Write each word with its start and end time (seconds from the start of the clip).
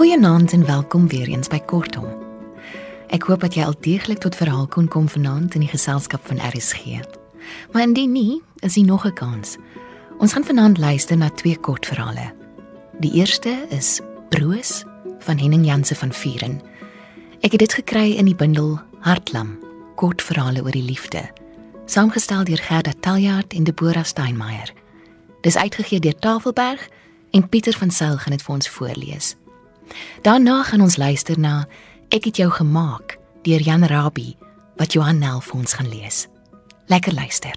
Goeienaand 0.00 0.52
en 0.52 0.66
welkom 0.66 1.08
weer 1.08 1.28
eens 1.28 1.48
by 1.48 1.58
Kortom. 1.58 2.06
Ek 3.12 3.26
hoop 3.28 3.42
dat 3.44 3.52
jy 3.52 3.66
al 3.68 3.74
deeglik 3.84 4.22
tot 4.24 4.32
verhaal 4.32 4.64
kon 4.72 4.86
kom 4.88 5.08
vanaand 5.12 5.58
in 5.58 5.60
die 5.60 5.68
geselskap 5.68 6.24
van 6.24 6.38
RSG. 6.40 7.02
Maar 7.72 7.82
indien 7.84 8.12
nie, 8.12 8.40
is 8.64 8.78
hier 8.80 8.86
nog 8.86 9.04
'n 9.04 9.12
kans. 9.12 9.58
Ons 10.18 10.32
gaan 10.32 10.44
vanaand 10.44 10.78
luister 10.78 11.16
na 11.16 11.28
twee 11.28 11.56
kortverhale. 11.56 12.32
Die 13.00 13.12
eerste 13.12 13.66
is 13.68 14.00
Broos 14.28 14.84
van 15.18 15.38
Henning 15.38 15.66
Janse 15.66 15.94
van 15.94 16.12
Vieren. 16.12 16.62
Ek 17.40 17.50
het 17.50 17.60
dit 17.60 17.74
gekry 17.74 18.12
in 18.16 18.24
die 18.24 18.36
bundel 18.36 18.80
Hartlam, 19.00 19.58
kortverhale 19.96 20.62
oor 20.62 20.72
die 20.72 20.88
liefde, 20.88 21.30
saamgestel 21.84 22.44
deur 22.44 22.58
Gerda 22.58 22.92
Taljaard 23.00 23.52
en 23.52 23.64
Deborah 23.64 24.04
Steinmeier. 24.04 24.72
Dis 25.40 25.56
uitgegee 25.56 26.00
deur 26.00 26.18
Tafelberg 26.18 26.88
en 27.30 27.48
Pieter 27.48 27.76
van 27.76 27.90
Sail 27.90 28.16
gaan 28.16 28.32
dit 28.32 28.42
vir 28.42 28.54
ons 28.54 28.68
voorlees. 28.68 29.36
Daarna 30.22 30.62
gaan 30.62 30.80
ons 30.80 30.96
luister 30.96 31.38
na 31.38 31.66
Ek 32.10 32.24
het 32.24 32.36
jou 32.36 32.50
gemaak 32.50 33.18
deur 33.46 33.62
Jan 33.62 33.84
Rabie 33.86 34.36
wat 34.76 34.92
Johan 34.92 35.18
Nel 35.18 35.40
vir 35.40 35.56
ons 35.56 35.72
gaan 35.72 35.88
lees. 35.88 36.26
Lekker 36.90 37.14
luister. 37.14 37.54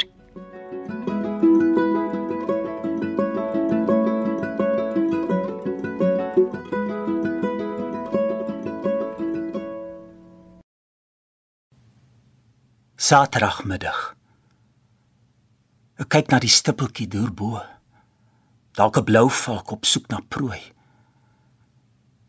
Saterdagmiddag. 13.04 14.14
Ek 16.00 16.08
kyk 16.14 16.30
na 16.32 16.38
die 16.40 16.52
stippeltjie 16.52 17.10
deurbo. 17.10 17.58
Dalk 18.78 18.98
'n 18.98 19.04
blou 19.10 19.30
valk 19.30 19.72
op 19.72 19.86
soek 19.86 20.08
na 20.10 20.22
prooi. 20.30 20.62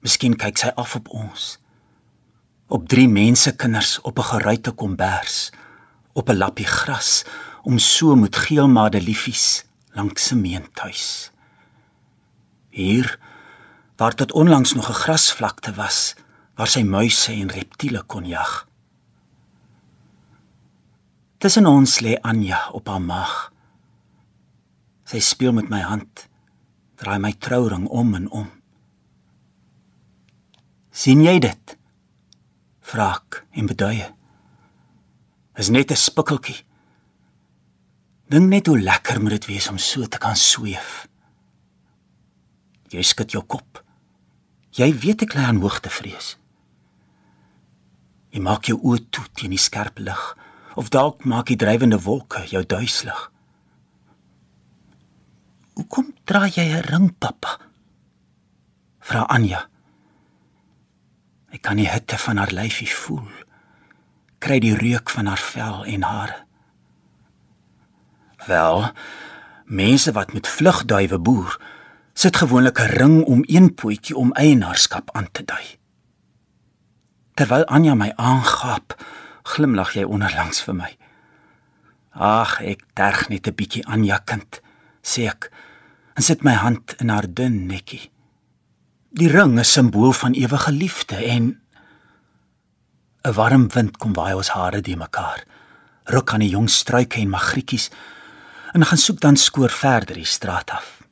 Miskien 0.04 0.34
kyk 0.36 0.58
sy 0.60 0.70
af 0.76 0.98
op 0.98 1.08
ons. 1.16 1.54
Op 2.68 2.88
drie 2.92 3.08
mense 3.08 3.54
kinders 3.56 3.96
op 4.04 4.18
'n 4.18 4.28
geruite 4.32 4.70
kombers, 4.70 5.50
op 6.12 6.28
'n 6.28 6.36
lappie 6.36 6.66
gras 6.66 7.24
om 7.62 7.78
so 7.78 8.14
met 8.16 8.36
geel 8.36 8.68
madeliefies 8.68 9.64
langs 9.92 10.26
se 10.26 10.36
meentuis. 10.36 11.30
Hier 12.70 13.18
waar 13.96 14.16
dit 14.16 14.32
onlangs 14.32 14.74
nog 14.74 14.88
'n 14.88 15.00
grasvlakte 15.04 15.72
was 15.74 16.14
waar 16.54 16.66
sy 16.66 16.82
muise 16.82 17.32
en 17.32 17.50
reptiele 17.50 18.02
kon 18.02 18.26
jag. 18.26 18.66
Tussen 21.38 21.66
ons 21.66 22.00
lê 22.00 22.14
Anja 22.20 22.68
op 22.72 22.86
haar 22.88 23.02
maag. 23.02 23.52
Sy 25.04 25.20
speel 25.20 25.52
met 25.52 25.68
my 25.68 25.80
hand, 25.80 26.28
draai 26.94 27.18
my 27.18 27.32
trouring 27.32 27.88
om 27.88 28.14
en 28.14 28.30
om. 28.30 28.53
Sien 30.94 31.24
jy 31.24 31.40
dit? 31.42 31.74
Vra 32.86 33.08
ek 33.16 33.40
en 33.58 33.66
beduie. 33.66 34.06
Is 35.58 35.70
net 35.70 35.90
'n 35.90 35.96
spikkeltjie. 35.96 36.62
Dink 38.30 38.48
net 38.48 38.66
hoe 38.66 38.80
lekker 38.80 39.20
moet 39.20 39.30
dit 39.30 39.46
wees 39.46 39.68
om 39.68 39.78
so 39.78 40.06
te 40.06 40.18
kan 40.18 40.36
sweef. 40.36 41.08
Jy 42.88 43.02
skud 43.02 43.30
jou 43.30 43.42
kop. 43.42 43.84
Jy 44.70 44.92
weet 44.98 45.22
ek 45.22 45.34
lê 45.34 45.42
aan 45.42 45.60
hoogtevrees. 45.60 46.36
Jy 48.30 48.40
maak 48.40 48.64
jou 48.64 48.78
oë 48.82 49.10
toe 49.10 49.24
teen 49.34 49.50
die 49.50 49.58
skerp 49.58 49.98
lig 49.98 50.36
of 50.74 50.88
dalk 50.90 51.24
maak 51.24 51.46
die 51.46 51.56
drywende 51.56 52.00
wolke 52.02 52.46
jou 52.50 52.64
duiselig. 52.66 53.30
Hoekom 55.74 56.14
dra 56.24 56.46
jy 56.46 56.66
'n 56.70 56.82
ring, 56.82 57.18
pappa? 57.18 57.58
Vra 59.00 59.26
Anja. 59.28 59.68
Ek 61.54 61.62
kan 61.62 61.78
die 61.78 61.86
hitte 61.86 62.18
van 62.18 62.40
haar 62.42 62.50
lyfie 62.50 62.90
voel. 62.90 63.28
Kry 64.42 64.58
die 64.58 64.74
reuk 64.74 65.12
van 65.14 65.30
haar 65.30 65.40
vel 65.40 65.84
en 65.86 66.02
hare. 66.02 66.40
Wel, 68.48 68.90
mense 69.64 70.12
wat 70.12 70.34
met 70.34 70.50
vlugduwe 70.50 71.18
boer, 71.18 71.54
sit 72.14 72.36
gewoonlik 72.36 72.78
'n 72.80 72.94
ring 72.98 73.24
om 73.24 73.44
een 73.46 73.74
pootjie 73.74 74.16
om 74.16 74.32
eienaarskap 74.32 75.10
aan 75.16 75.28
te 75.32 75.44
dui. 75.44 75.78
Terwyl 77.34 77.64
Anja 77.64 77.94
my 77.94 78.12
aangaap, 78.16 79.04
glimlag 79.42 79.94
jy 79.94 80.04
onderlangs 80.04 80.62
vir 80.62 80.74
my. 80.74 80.96
Ag, 82.10 82.60
ek 82.60 82.82
terg 82.94 83.28
net 83.28 83.46
'n 83.46 83.54
bietjie 83.54 83.86
Anja 83.86 84.18
kind, 84.18 84.60
sê 85.02 85.26
ek 85.26 85.50
en 86.14 86.22
sit 86.22 86.42
my 86.42 86.52
hand 86.52 86.94
in 86.98 87.08
haar 87.08 87.26
dun 87.34 87.66
nekkie. 87.66 88.13
Die 89.14 89.28
ring 89.30 89.60
is 89.62 89.70
simbool 89.70 90.10
van 90.12 90.34
ewige 90.34 90.72
liefde 90.72 91.16
en 91.16 91.60
'n 93.22 93.32
warm 93.32 93.68
wind 93.68 93.96
kom 93.96 94.12
waai 94.12 94.34
ons 94.34 94.48
hare 94.48 94.80
die 94.80 94.96
mekaar. 94.96 95.44
Ruk 96.04 96.32
aan 96.32 96.40
die 96.40 96.48
jong 96.48 96.70
struike 96.70 97.20
en 97.20 97.28
magrietjies 97.28 97.90
en 98.72 98.84
gaan 98.84 98.98
soek 98.98 99.20
dan 99.20 99.36
skoor 99.36 99.70
verder 99.70 100.14
die 100.14 100.24
straat 100.24 100.70
af. 100.70 101.02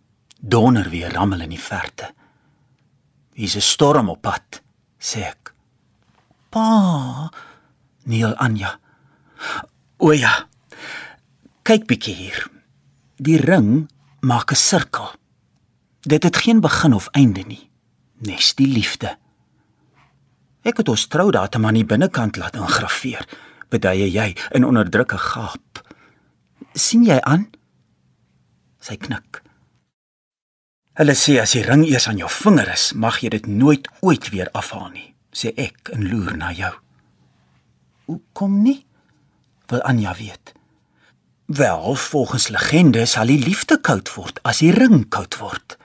Donder 0.40 0.90
weer 0.90 1.12
rammel 1.12 1.40
in 1.40 1.48
die 1.48 1.60
verte. 1.60 2.14
Dis 3.34 3.56
'n 3.56 3.60
storm 3.60 4.08
op 4.08 4.22
pad, 4.22 4.62
sê 4.98 5.22
ek. 5.22 5.54
Pa, 6.50 7.30
Neil 8.04 8.34
Anja. 8.34 8.78
O 9.96 10.12
ja. 10.12 10.48
Kyk 11.62 11.86
bietjie 11.86 12.14
hier. 12.14 12.50
Die 13.16 13.36
ring 13.36 13.90
maak 14.20 14.50
'n 14.50 14.56
sirkel. 14.56 15.10
Dit 16.00 16.22
het 16.22 16.36
geen 16.36 16.60
begin 16.60 16.94
of 16.94 17.08
einde 17.12 17.42
nie. 17.46 17.71
Nes 18.22 18.52
die 18.54 18.68
liefde. 18.70 19.16
Ek 20.62 20.78
het 20.78 20.90
ons 20.92 21.08
troudatum 21.10 21.66
aan 21.66 21.80
die 21.80 21.86
binnekant 21.88 22.38
laat 22.38 22.54
ingraveer, 22.54 23.26
beduie 23.72 24.06
jy 24.12 24.28
in 24.54 24.66
onderdrukke 24.68 25.18
gaap. 25.18 25.82
sien 26.74 27.02
jy 27.04 27.18
aan? 27.20 27.50
Sy 28.80 28.96
knik. 28.96 29.42
Hulle 30.96 31.14
sê 31.18 31.38
as 31.40 31.52
die 31.56 31.64
ring 31.66 31.82
eers 31.84 32.06
aan 32.08 32.20
jou 32.20 32.30
vinger 32.30 32.70
is, 32.72 32.92
mag 32.94 33.18
jy 33.22 33.28
dit 33.34 33.46
nooit 33.46 33.88
ooit 34.00 34.30
weer 34.30 34.48
afhaal 34.52 34.90
nie, 34.92 35.14
sê 35.32 35.52
ek 35.56 35.92
en 35.92 36.06
loer 36.08 36.36
na 36.36 36.52
jou. 36.52 36.72
Hoe 38.06 38.20
kom 38.32 38.62
nie? 38.62 38.84
Wil 39.68 39.82
Anja 39.82 40.14
weet. 40.14 40.54
Wel, 41.46 41.94
volgens 41.94 42.48
legende 42.48 43.06
sal 43.06 43.26
die 43.26 43.40
liefde 43.40 43.80
koud 43.80 44.08
word 44.14 44.38
as 44.44 44.62
die 44.62 44.72
ring 44.72 45.08
koud 45.08 45.36
word. 45.40 45.76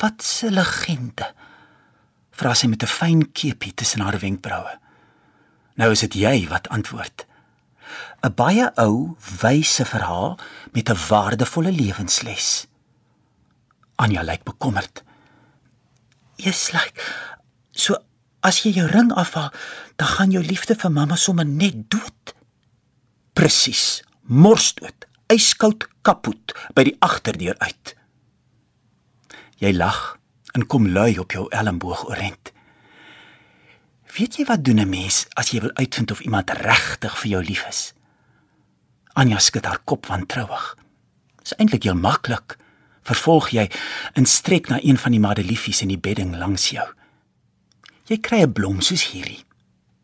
Wat 0.00 0.42
'n 0.44 0.52
legende? 0.52 1.34
Vra 2.30 2.54
sy 2.54 2.66
met 2.66 2.82
'n 2.82 2.86
fyn 2.86 3.32
keepie 3.32 3.74
tussen 3.74 4.00
haar 4.00 4.18
wenkbroue. 4.18 4.78
Nou 5.74 5.90
is 5.90 6.00
dit 6.00 6.14
jy 6.14 6.48
wat 6.48 6.68
antwoord. 6.68 7.26
'n 8.22 8.34
Baie 8.34 8.72
ou, 8.76 9.16
wyse 9.40 9.84
verhaal 9.84 10.38
met 10.72 10.88
'n 10.88 10.96
waardevolle 11.08 11.72
lewensles. 11.72 12.66
Anja 13.96 14.22
lyk 14.22 14.42
bekommerd. 14.42 15.02
Jy's 16.36 16.72
lyk 16.72 16.96
so 17.70 17.96
as 18.40 18.62
jy 18.64 18.72
jou 18.72 18.86
ring 18.86 19.12
afhaal, 19.12 19.52
dan 19.96 20.08
gaan 20.08 20.30
jou 20.30 20.42
liefde 20.44 20.74
vir 20.74 20.90
mamma 20.90 21.16
sommer 21.16 21.46
net 21.46 21.90
dood. 21.90 22.34
Presies, 23.32 24.02
morsdood, 24.22 25.06
yskoud 25.28 25.88
kapot 26.02 26.54
by 26.74 26.84
die 26.88 26.96
agterdeur 27.00 27.58
uit. 27.58 27.99
Jy 29.60 29.74
lag 29.76 30.16
en 30.56 30.64
kom 30.66 30.88
lui 30.88 31.18
op 31.20 31.34
jou 31.36 31.44
elmboog 31.52 32.06
oorent. 32.08 32.52
Weet 34.16 34.38
jy 34.40 34.44
wat 34.48 34.64
doen 34.64 34.80
'n 34.80 34.88
mens 34.88 35.26
as 35.36 35.50
jy 35.50 35.60
wil 35.60 35.74
uitvind 35.74 36.10
of 36.10 36.20
iemand 36.20 36.50
regtig 36.50 37.18
vir 37.18 37.30
jou 37.30 37.42
lief 37.44 37.66
is? 37.68 37.92
Anja 39.12 39.38
skud 39.38 39.64
haar 39.64 39.78
kop 39.84 40.06
wantrouig. 40.06 40.76
Dis 41.42 41.54
eintlik 41.56 41.82
heel 41.82 41.94
maklik. 41.94 42.56
Vervolg 43.02 43.50
jy 43.50 43.70
en 44.12 44.26
strek 44.26 44.68
na 44.68 44.78
een 44.82 44.98
van 44.98 45.12
die 45.12 45.20
madeliefies 45.20 45.82
in 45.82 45.88
die 45.88 45.98
bedding 45.98 46.36
langs 46.36 46.70
jou. 46.70 46.88
Jy 48.06 48.18
kry 48.18 48.40
'n 48.42 48.52
blom 48.52 48.80
soos 48.80 49.10
hierdie. 49.10 49.44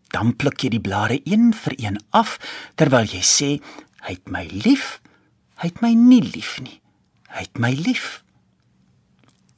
Dan 0.09 0.37
pluk 0.37 0.61
jy 0.61 0.69
die 0.69 0.81
blare 0.81 1.21
een 1.25 1.55
vir 1.55 1.75
een 1.77 2.01
af 2.11 2.39
terwyl 2.75 3.05
jy 3.05 3.23
sê, 3.23 3.63
"Hy 4.01 4.13
het 4.13 4.29
my 4.29 4.47
lief. 4.47 5.01
Hy 5.57 5.69
het 5.69 5.81
my 5.81 5.95
nie 5.95 6.23
lief 6.23 6.61
nie. 6.61 6.81
Hy 7.29 7.41
het 7.41 7.59
my 7.59 7.73
lief." 7.73 8.26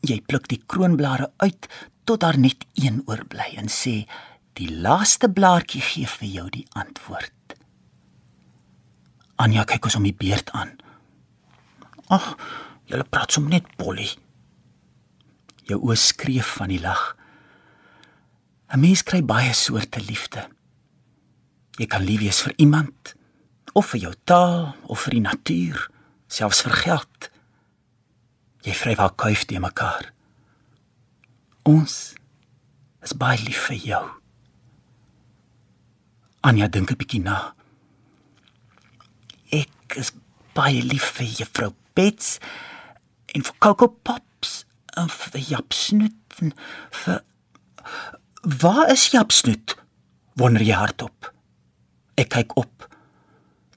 Jy 0.07 0.21
pluk 0.27 0.49
die 0.49 0.63
kroonblare 0.67 1.33
uit 1.43 1.69
tot 2.05 2.21
daar 2.21 2.39
net 2.39 2.65
een 2.75 3.03
oorbly 3.07 3.57
en 3.57 3.69
sê, 3.69 4.07
"Die 4.55 4.71
laaste 4.71 5.29
blaartjie 5.29 5.81
gee 5.81 6.07
vir 6.07 6.29
jou 6.29 6.51
die 6.51 6.67
antwoord." 6.73 7.33
Anja 9.37 9.65
kyk 9.65 9.85
ons 9.85 9.95
om 9.95 10.03
die 10.03 10.17
beurt 10.19 10.51
aan. 10.51 10.79
Ag, 12.09 12.37
jy 12.87 13.03
praat 13.03 13.33
sommer 13.33 13.51
net 13.51 13.77
Polly. 13.77 14.09
Jou 15.69 15.79
oë 15.81 15.97
skreef 15.97 16.57
van 16.59 16.69
die 16.69 16.81
lag. 16.81 17.17
'n 18.73 18.81
Mens 18.81 19.03
kry 19.03 19.23
baie 19.23 19.53
soorte 19.53 20.01
liefde. 20.01 20.49
Jy 21.79 21.87
kan 21.87 22.03
lief 22.03 22.21
wees 22.21 22.41
vir 22.43 22.55
iemand 22.57 23.15
of 23.73 23.87
vir 23.87 24.01
jou 24.01 24.15
taal 24.25 24.75
of 24.87 25.01
vir 25.01 25.15
die 25.15 25.21
natuur, 25.25 25.91
selfs 26.27 26.63
vir 26.67 26.73
geld. 26.73 27.31
Jy 28.67 28.75
vryf 28.75 28.99
haar 28.99 29.15
kuif 29.15 29.45
te 29.47 29.59
mekaar. 29.63 30.13
Ons 31.69 32.15
is 33.05 33.15
baie 33.15 33.39
lief 33.45 33.69
vir 33.69 33.77
jou. 33.77 34.05
Anja 36.43 36.69
dink 36.69 36.91
'n 36.91 36.97
bietjie 36.97 37.23
na. 37.23 37.55
Ek 39.53 39.97
is 39.97 40.13
baie 40.55 40.83
lief 40.83 41.11
vir 41.19 41.27
juffrou 41.27 41.75
Bets 41.95 42.39
en 43.35 43.43
vir 43.43 43.55
Coco 43.59 43.89
Pops 43.89 44.65
en 44.97 45.09
vir 45.09 45.41
Jap 45.41 45.73
Snoet 45.73 46.41
en 46.41 46.53
vir 46.91 47.23
Waar 48.43 48.91
is 48.91 49.11
Jap 49.11 49.33
Snoet? 49.33 49.77
Wonder 50.37 50.63
jy 50.63 50.75
hardop. 50.75 51.33
Ek 52.17 52.29
kyk 52.29 52.57
op. 52.57 52.89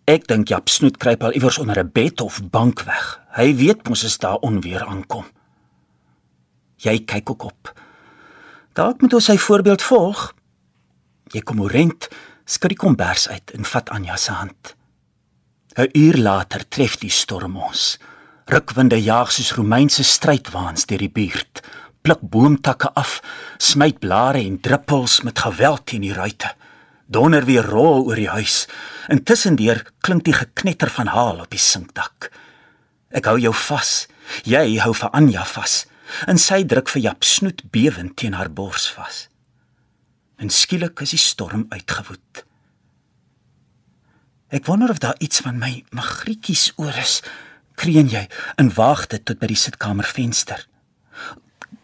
Ek 0.06 0.28
dink 0.28 0.50
Jap 0.50 0.70
Snoet 0.70 0.98
kruip 0.98 1.24
al 1.24 1.34
iewers 1.34 1.58
onder 1.58 1.80
'n 1.80 1.92
bed 1.92 2.22
of 2.22 2.50
bank 2.50 2.82
weg. 2.84 3.21
Hy 3.32 3.54
weet 3.56 3.88
mos 3.88 4.04
as 4.04 4.18
daar 4.20 4.42
onweer 4.44 4.84
aankom. 4.84 5.26
Jy 6.84 7.04
kyk 7.08 7.30
ook 7.30 7.44
op. 7.48 7.72
Dalk 8.76 9.02
moet 9.02 9.14
ons 9.14 9.30
sy 9.30 9.38
voorbeeld 9.40 9.84
volg. 9.84 10.32
Jy 11.32 11.42
kom 11.48 11.62
orent, 11.64 12.10
skud 12.44 12.74
die 12.74 12.80
kombers 12.80 13.30
uit 13.32 13.54
en 13.56 13.68
vat 13.68 13.92
Anja 13.96 14.18
se 14.18 14.32
hand. 14.32 14.76
'n 15.78 15.88
Uur 15.96 16.18
later 16.18 16.68
tref 16.68 16.98
die 17.00 17.10
storm 17.10 17.56
ons. 17.56 17.98
Rukwinde 18.46 19.00
jaag 19.00 19.32
soos 19.32 19.54
Romeinse 19.56 20.04
strydwaans 20.04 20.86
deur 20.86 21.00
die 21.00 21.10
buurt. 21.10 21.62
Pluk 22.02 22.20
boomtakke 22.22 22.92
af, 22.94 23.22
smyt 23.58 24.00
blare 24.00 24.42
en 24.44 24.60
druppels 24.60 25.22
met 25.22 25.40
geweld 25.40 25.86
teen 25.86 26.02
die 26.02 26.14
ruitte. 26.14 26.52
Donder 27.08 27.46
weer 27.46 27.64
rol 27.64 28.06
oor 28.06 28.16
die 28.16 28.30
huis. 28.30 28.68
Intussendeur 29.08 29.86
klink 30.02 30.24
die 30.24 30.34
geknetter 30.34 30.90
van 30.90 31.08
haal 31.08 31.40
op 31.40 31.50
die 31.50 31.60
sinkdak. 31.60 32.32
Ek 33.12 33.28
hou 33.28 33.38
jou 33.40 33.54
vas. 33.68 33.92
Jy 34.48 34.78
hou 34.84 34.94
vir 34.96 35.12
Anja 35.18 35.44
vas. 35.56 35.82
En 36.28 36.40
sy 36.40 36.64
druk 36.68 36.92
vir 36.92 37.06
Jap 37.10 37.28
snoet 37.28 37.64
bewend 37.72 38.16
teen 38.20 38.36
haar 38.36 38.52
bors 38.52 38.90
vas. 38.96 39.28
En 40.42 40.50
skielik 40.50 41.04
is 41.06 41.14
die 41.16 41.22
storm 41.22 41.68
uitgewoed. 41.70 42.44
Ek 44.52 44.68
wonder 44.68 44.92
of 44.92 45.00
daar 45.00 45.20
iets 45.24 45.40
van 45.46 45.60
my 45.62 45.84
magrietjies 45.96 46.74
oor 46.82 46.96
is, 47.00 47.22
kreun 47.80 48.10
jy 48.12 48.26
en 48.60 48.72
waag 48.76 49.06
dit 49.14 49.24
tot 49.24 49.40
by 49.40 49.48
die 49.52 49.60
sitkamervenster. 49.60 50.66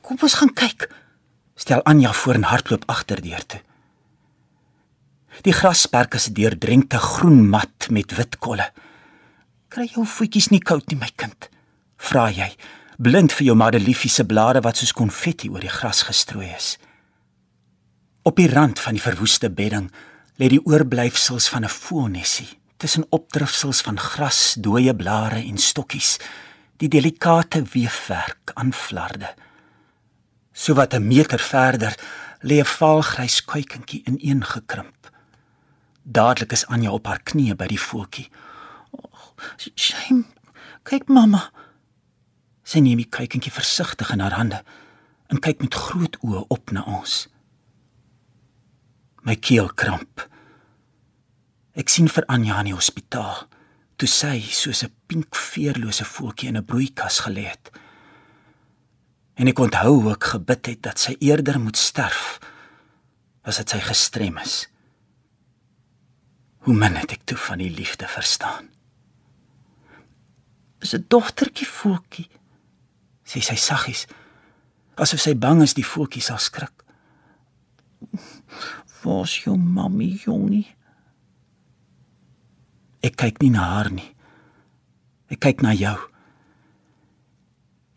Kom 0.03 0.19
ons 0.23 0.35
gaan 0.39 0.51
kyk. 0.55 0.89
Stel 1.57 1.83
Anja 1.89 2.11
voor 2.13 2.41
en 2.41 2.49
hardloop 2.51 2.83
agterdeur 2.91 3.45
toe. 3.47 3.61
Die 5.45 5.53
grasperk 5.53 6.17
is 6.17 6.29
deurdrenkte 6.33 6.99
groen 7.01 7.45
mat 7.49 7.87
met 7.93 8.13
wit 8.17 8.37
kolle. 8.43 8.67
Kry 9.77 9.91
jou 9.93 10.07
voetjies 10.09 10.47
nie 10.49 10.57
koud 10.57 10.87
nie, 10.89 10.95
my 10.97 11.11
kind? 11.21 11.51
Vra 12.01 12.23
jy, 12.33 12.47
blind 12.97 13.29
vir 13.37 13.45
jou 13.51 13.55
madeliefie 13.61 14.09
se 14.09 14.23
blare 14.25 14.63
wat 14.65 14.79
soos 14.79 14.89
konfetti 14.97 15.51
oor 15.53 15.61
die 15.61 15.69
gras 15.69 15.99
gestrooi 16.07 16.47
is. 16.47 16.69
Op 18.25 18.41
die 18.41 18.47
rand 18.49 18.81
van 18.81 18.97
die 18.97 19.03
verwoeste 19.03 19.51
bedding 19.53 19.91
lê 20.41 20.49
die 20.49 20.63
oorblyfsels 20.65 21.51
van 21.53 21.61
'n 21.69 21.69
voëlnesie, 21.69 22.49
tussen 22.81 23.05
opdrifsels 23.11 23.83
van 23.85 23.99
gras, 23.99 24.57
dooie 24.57 24.95
blare 24.95 25.45
en 25.45 25.61
stokkies, 25.61 26.17
die 26.81 26.89
delikate 26.89 27.61
weefwerk 27.61 28.51
aan 28.55 28.73
flarde. 28.73 29.29
So 30.53 30.73
wat 30.73 30.95
'n 30.95 31.07
meter 31.07 31.39
verder 31.39 31.93
lê 32.41 32.57
'n 32.57 32.65
vaalgrys 32.65 33.45
kuikentjie 33.45 34.01
ineengekrimp. 34.09 35.11
Dadelik 36.03 36.51
is 36.51 36.65
Anja 36.65 36.91
op 36.91 37.05
haar 37.05 37.21
knieë 37.23 37.55
by 37.55 37.67
die 37.67 37.81
voeltjie. 37.81 38.29
"Ag, 39.37 39.69
shame. 39.75 40.25
Kyk 40.83 41.07
mamma." 41.07 41.51
Sy 42.63 42.79
neem 42.79 42.97
die 42.97 43.09
kuikentjie 43.09 43.51
versigtig 43.51 44.11
in 44.11 44.19
haar 44.19 44.35
hande 44.35 44.63
en 45.31 45.39
kyk 45.39 45.61
met 45.63 45.75
groot 45.75 46.17
oë 46.23 46.45
op 46.51 46.71
na 46.71 46.83
ons. 46.83 47.27
My 49.23 49.35
keel 49.35 49.69
kramp. 49.75 50.23
Ek 51.77 51.89
sien 51.89 52.07
vir 52.11 52.25
Anja 52.31 52.59
in 52.59 52.71
die 52.71 52.75
hospitaal 52.75 53.45
toe 53.97 54.07
sy 54.07 54.39
soos 54.41 54.83
'n 54.83 54.93
pink 55.07 55.35
veerlose 55.35 56.05
voeltjie 56.05 56.49
in 56.49 56.57
'n 56.57 56.65
broeikas 56.65 57.19
gelê 57.25 57.45
het. 57.49 57.71
En 59.35 59.47
ek 59.47 59.59
onthou 59.59 60.01
hoe 60.01 60.11
ek 60.13 60.23
gebid 60.23 60.65
het 60.65 60.81
dat 60.81 60.99
sy 60.99 61.15
eerder 61.19 61.59
moet 61.59 61.77
sterf 61.77 62.39
as 63.43 63.57
dat 63.57 63.69
sy 63.69 63.79
gestrem 63.79 64.37
is. 64.37 64.67
Hoe 66.65 66.73
min 66.73 66.95
het 66.95 67.11
ek 67.11 67.25
toe 67.25 67.37
van 67.37 67.57
die 67.57 67.69
liefde 67.69 68.07
verstaan. 68.07 68.76
Is 70.87 70.95
'n 70.95 71.05
dogtertjie 71.11 71.67
voeltjie 71.67 72.29
sê 73.27 73.41
sy 73.43 73.55
saggies 73.59 74.07
asof 74.95 75.19
sy 75.19 75.33
bang 75.35 75.61
is 75.61 75.75
die 75.75 75.85
voeltjie 75.85 76.23
sal 76.23 76.39
skrik. 76.39 76.83
Waar's 79.03 79.33
jou 79.43 79.57
mammy, 79.57 80.09
jongie? 80.23 80.67
Ek 83.03 83.17
kyk 83.19 83.41
nie 83.43 83.51
na 83.51 83.65
haar 83.73 83.91
nie. 83.91 84.07
Ek 85.27 85.41
kyk 85.43 85.61
na 85.61 85.73
jou. 85.75 85.97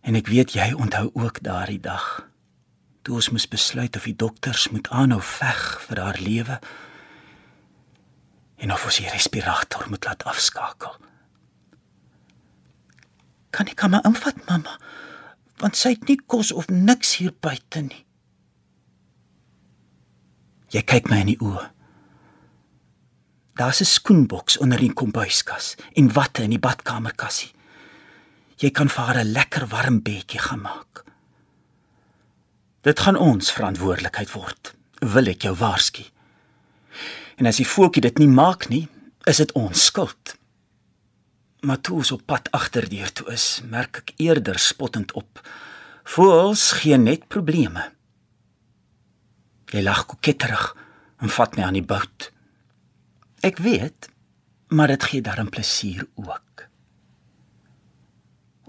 En 0.03 0.19
ek 0.19 0.29
weet 0.29 0.57
jy 0.59 0.73
onthou 0.75 1.09
ook 1.15 1.41
daardie 1.47 1.81
dag. 1.81 2.27
Toe 3.07 3.21
ons 3.21 3.31
moes 3.31 3.49
besluit 3.49 3.97
of 3.97 4.09
die 4.11 4.17
dokters 4.17 4.69
moet 4.75 4.91
aanhou 4.91 5.23
veg 5.23 5.63
vir 5.87 6.03
haar 6.03 6.19
lewe 6.21 6.59
en 8.61 8.75
of 8.75 8.83
ons 8.85 8.99
die 9.01 9.09
respirator 9.09 9.87
moet 9.89 10.05
laat 10.05 10.27
afskakel. 10.29 10.99
Kan 13.51 13.71
ek 13.71 13.83
hom 13.85 13.95
invat, 13.95 14.39
mamma? 14.47 14.79
Want 15.61 15.77
sy 15.77 15.95
het 15.97 16.07
nie 16.09 16.19
kos 16.31 16.53
of 16.53 16.71
niks 16.73 17.17
hier 17.21 17.35
buite 17.41 17.83
nie. 17.85 18.05
Jy 20.71 20.83
kyk 20.87 21.11
my 21.11 21.21
in 21.25 21.33
die 21.33 21.41
oë. 21.43 21.71
Daar's 23.59 23.81
'n 23.81 23.85
skoenboks 23.85 24.57
onder 24.59 24.79
die 24.79 24.93
kombuiskas 24.93 25.77
en 25.95 26.13
watte 26.13 26.43
in 26.43 26.51
die 26.51 26.59
badkamerkassie. 26.59 27.53
Jy 28.57 28.71
kan 28.71 28.89
vir 28.89 29.05
haar 29.05 29.19
'n 29.19 29.33
lekker 29.33 29.67
warm 29.67 30.03
bedjie 30.03 30.39
gaan 30.39 30.61
maak. 30.61 31.05
Dit 32.83 33.01
gaan 33.01 33.17
ons 33.17 33.53
verantwoordelikheid 33.53 34.33
word, 34.33 34.75
wil 35.01 35.27
ek 35.27 35.43
jou 35.43 35.55
waarsku. 35.55 36.05
En 37.37 37.47
as 37.47 37.57
die 37.57 37.67
voeltjie 37.67 38.01
dit 38.01 38.19
nie 38.19 38.29
maak 38.29 38.69
nie, 38.69 38.89
is 39.25 39.37
dit 39.37 39.53
ons 39.53 39.85
skuld. 39.85 40.40
Maar 41.61 41.81
toe 41.81 41.97
ons 42.01 42.13
op 42.13 42.23
pad 42.25 42.49
agterdeur 42.57 43.13
toe 43.13 43.27
is, 43.33 43.61
merk 43.69 44.01
ek 44.01 44.13
eerder 44.17 44.59
spottend 44.59 45.13
op. 45.13 45.43
Voels 46.09 46.71
gee 46.81 46.97
net 46.97 47.27
probleme. 47.29 47.91
Jy 49.71 49.85
lag 49.85 50.07
koketterig 50.09 50.71
en 51.21 51.29
vat 51.29 51.57
my 51.57 51.67
aan 51.69 51.77
die 51.77 51.85
bout. 51.85 52.31
Ek 53.45 53.61
weet, 53.61 54.09
maar 54.73 54.89
dit 54.89 55.05
gee 55.13 55.25
darm 55.25 55.53
plesier 55.53 56.07
ook. 56.17 56.65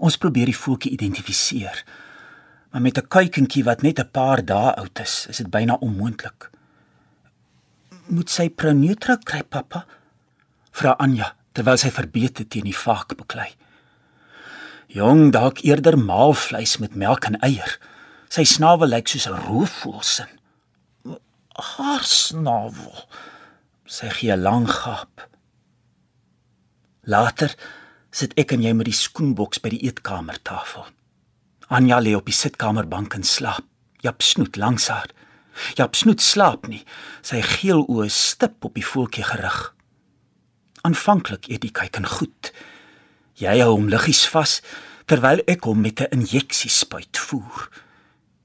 Ons 0.02 0.18
probeer 0.20 0.50
die 0.50 0.58
voeltjie 0.58 0.92
identifiseer. 0.92 1.84
Maar 2.70 2.82
met 2.82 2.98
'n 2.98 3.08
kuikentjie 3.08 3.64
wat 3.64 3.82
net 3.82 3.98
'n 3.98 4.10
paar 4.10 4.44
dae 4.44 4.74
oud 4.74 4.98
is, 4.98 5.26
is 5.28 5.36
dit 5.36 5.50
byna 5.50 5.74
onmoontlik. 5.74 6.50
Moet 8.06 8.30
sy 8.30 8.50
proneutra 8.50 9.16
kry, 9.16 9.42
pappa? 9.42 9.86
Vra 10.70 10.90
Anja 10.98 11.36
terwyl 11.52 11.78
sy 11.80 11.90
verbeete 11.90 12.46
teen 12.48 12.68
die 12.68 12.76
vaak 12.76 13.16
beklei. 13.16 13.50
Jong, 14.92 15.30
dalk 15.32 15.62
eerder 15.64 15.96
maalvleis 15.96 16.76
met 16.78 16.94
melk 16.94 17.24
en 17.24 17.38
eier. 17.40 17.78
Sy 18.32 18.44
snavel 18.44 18.92
lyk 18.92 19.08
soos 19.08 19.26
'n 19.28 19.40
roofvoël 19.48 20.02
se. 20.02 20.24
Haar 21.56 22.04
snavel 22.04 23.08
sy 23.86 24.08
gee 24.08 24.32
'n 24.32 24.42
lang 24.42 24.68
gap. 24.68 25.28
Later 27.04 27.54
sit 28.10 28.32
ek 28.38 28.52
en 28.52 28.62
jy 28.62 28.72
met 28.72 28.86
die 28.86 28.92
skoenboks 28.94 29.58
by 29.58 29.68
die 29.68 29.84
eetkamertafel. 29.88 30.86
Anja 31.68 32.00
lê 32.00 32.14
op 32.14 32.26
die 32.26 32.36
sitkamerbank 32.36 33.14
en 33.14 33.24
slaap. 33.24 33.64
Jap 34.02 34.22
snoet 34.22 34.56
langs 34.56 34.88
haar. 34.88 35.10
Jap 35.74 35.94
snoet 35.94 36.20
slaap 36.20 36.68
nie. 36.68 36.84
Sy 37.22 37.40
geel 37.42 37.84
oë 37.88 38.08
stip 38.10 38.64
op 38.64 38.74
die 38.74 38.84
voeltjie 38.84 39.24
gerig. 39.24 39.74
Aanvanklik 40.82 41.48
eet 41.48 41.62
hy 41.66 41.70
kyk 41.70 42.00
en 42.00 42.08
goed. 42.10 42.50
Jy 43.38 43.60
hou 43.62 43.76
hom 43.76 43.88
liggies 43.92 44.24
vas 44.32 44.60
terwyl 45.10 45.42
ek 45.50 45.66
hom 45.68 45.80
met 45.82 46.00
'n 46.00 46.12
injeksie 46.18 46.70
spuit 46.70 47.18
voer. 47.18 47.68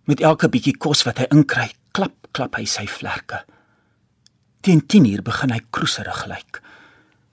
Met 0.05 0.21
elke 0.21 0.49
bietjie 0.49 0.77
kos 0.77 1.03
wat 1.03 1.17
hy 1.17 1.27
inkry, 1.31 1.71
klap 1.91 2.15
klap 2.31 2.55
hy 2.55 2.65
sy 2.65 2.85
vlerke. 2.87 3.45
Teen 4.61 4.81
10uur 4.81 5.21
begin 5.23 5.51
hy 5.51 5.61
kroeserig 5.71 6.25
lyk. 6.27 6.61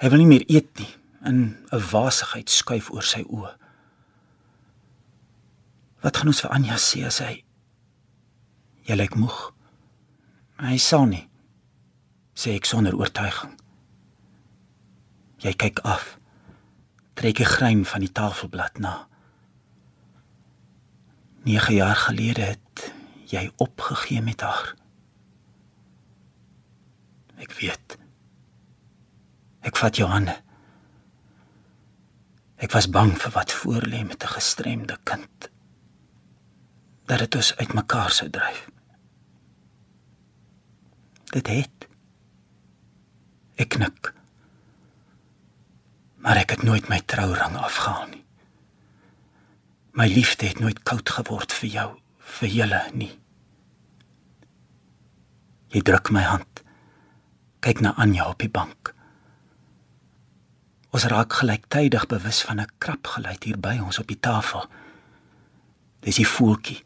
Hy 0.00 0.08
wil 0.08 0.18
nie 0.18 0.26
meer 0.26 0.44
eet 0.49 0.78
nie 0.78 0.94
en 1.23 1.56
'n 1.73 1.80
wasigheid 1.92 2.50
skuif 2.50 2.90
oor 2.90 3.02
sy 3.02 3.23
oë. 3.23 3.54
Wat 6.02 6.16
gaan 6.16 6.28
ons 6.28 6.40
vir 6.40 6.50
Anja 6.50 6.76
sê 6.76 7.06
as 7.06 7.18
hy 7.18 7.44
Jy 8.84 8.96
lyk 8.96 9.14
moeg. 9.16 9.52
Hy 10.61 10.76
sal 10.76 11.06
nie 11.06 11.28
sê 12.34 12.56
ek 12.58 12.66
sonder 12.66 12.96
oortuiging. 12.99 13.54
Jy 15.44 15.52
kyk 15.60 15.82
af. 15.84 16.16
Trek 17.14 17.40
'n 17.40 17.52
grein 17.56 17.84
van 17.84 18.00
die 18.00 18.12
tafelblad 18.12 18.78
na. 18.78 19.08
9 21.44 21.74
jaar 21.74 21.96
gelede 21.96 22.40
het 22.40 22.92
jy 23.28 23.50
opgegee 23.56 24.22
met 24.22 24.40
haar. 24.40 24.74
Ek 27.36 27.52
weet. 27.52 27.98
Ek 29.60 29.76
vat 29.76 29.96
jou 29.96 30.08
hande. 30.08 30.36
Ek 32.56 32.72
was 32.72 32.88
bang 32.88 33.12
vir 33.18 33.30
wat 33.30 33.52
voor 33.52 33.82
lê 33.84 34.04
met 34.04 34.22
'n 34.22 34.34
gestremde 34.36 34.96
kind. 35.04 35.50
Dat 37.04 37.18
dit 37.18 37.34
ons 37.34 37.56
uitmekaar 37.56 38.10
sou 38.10 38.30
dryf. 38.30 38.68
Dit 41.24 41.46
het. 41.46 41.88
Ek 43.54 43.68
knik. 43.68 44.23
Maar 46.24 46.40
ek 46.40 46.56
het 46.56 46.62
nooit 46.64 46.88
my 46.88 47.02
trouring 47.04 47.56
afgehaal 47.60 48.06
nie. 48.08 48.22
My 49.92 50.06
liefde 50.08 50.48
het 50.48 50.58
nooit 50.58 50.80
koud 50.82 51.10
geword 51.18 51.52
vir 51.52 51.68
jou, 51.70 51.88
vir 52.38 52.48
julle 52.48 52.80
nie. 52.96 53.12
Jy 55.74 55.82
druk 55.84 56.08
my 56.14 56.22
hand. 56.24 56.62
Kyk 57.60 57.82
na 57.84 57.92
Anja 58.00 58.30
op 58.30 58.40
die 58.40 58.48
bank. 58.48 58.94
Ons 60.94 61.04
raak 61.10 61.36
gelyktydig 61.42 62.06
bewus 62.08 62.40
van 62.46 62.60
'n 62.60 62.72
krap 62.78 63.06
geluid 63.06 63.44
hier 63.44 63.58
by 63.58 63.78
ons 63.84 63.98
op 63.98 64.06
die 64.06 64.20
tafel. 64.20 64.64
Dis 66.00 66.16
die 66.16 66.28
voeltjie. 66.28 66.82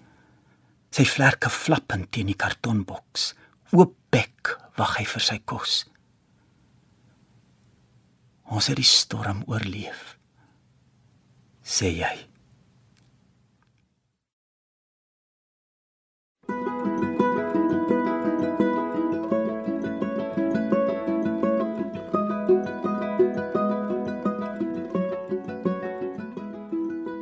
Sy 0.91 1.05
vlerke 1.05 1.51
flappend 1.51 2.13
teen 2.13 2.27
die 2.27 2.37
kartonboks. 2.37 3.35
Oop 3.71 3.95
bek 4.11 4.59
wag 4.77 4.97
hy 4.97 5.05
vir 5.05 5.21
sy 5.21 5.39
kos. 5.45 5.85
Ons 8.49 8.67
het 8.67 8.77
die 8.77 8.87
storm 8.87 9.43
oorleef. 9.47 10.19
sê 11.69 11.91
jy. 11.93 12.15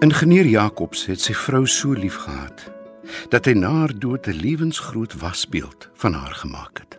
Ingenieur 0.06 0.46
Jacobs 0.46 1.08
het 1.10 1.20
sy 1.20 1.34
vrou 1.34 1.64
so 1.66 1.96
liefgehad 1.96 2.68
dat 3.32 3.48
hy 3.48 3.56
na 3.58 3.72
haar 3.82 3.94
dood 3.98 4.28
'n 4.30 4.38
lewensgroot 4.38 5.18
wasbeeld 5.18 5.90
van 5.94 6.12
haar 6.14 6.34
gemaak 6.34 6.78
het. 6.78 6.98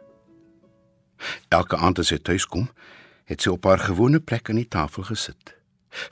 Elke 1.49 1.77
aand 1.77 1.99
as 1.99 2.07
sy 2.07 2.17
tuis 2.17 2.45
kom, 2.45 2.67
het 3.27 3.43
sy 3.43 3.51
op 3.51 3.67
haar 3.67 3.83
gewone 3.89 4.19
plek 4.23 4.49
aan 4.49 4.61
die 4.61 4.69
tafel 4.71 5.03
gesit, 5.09 5.53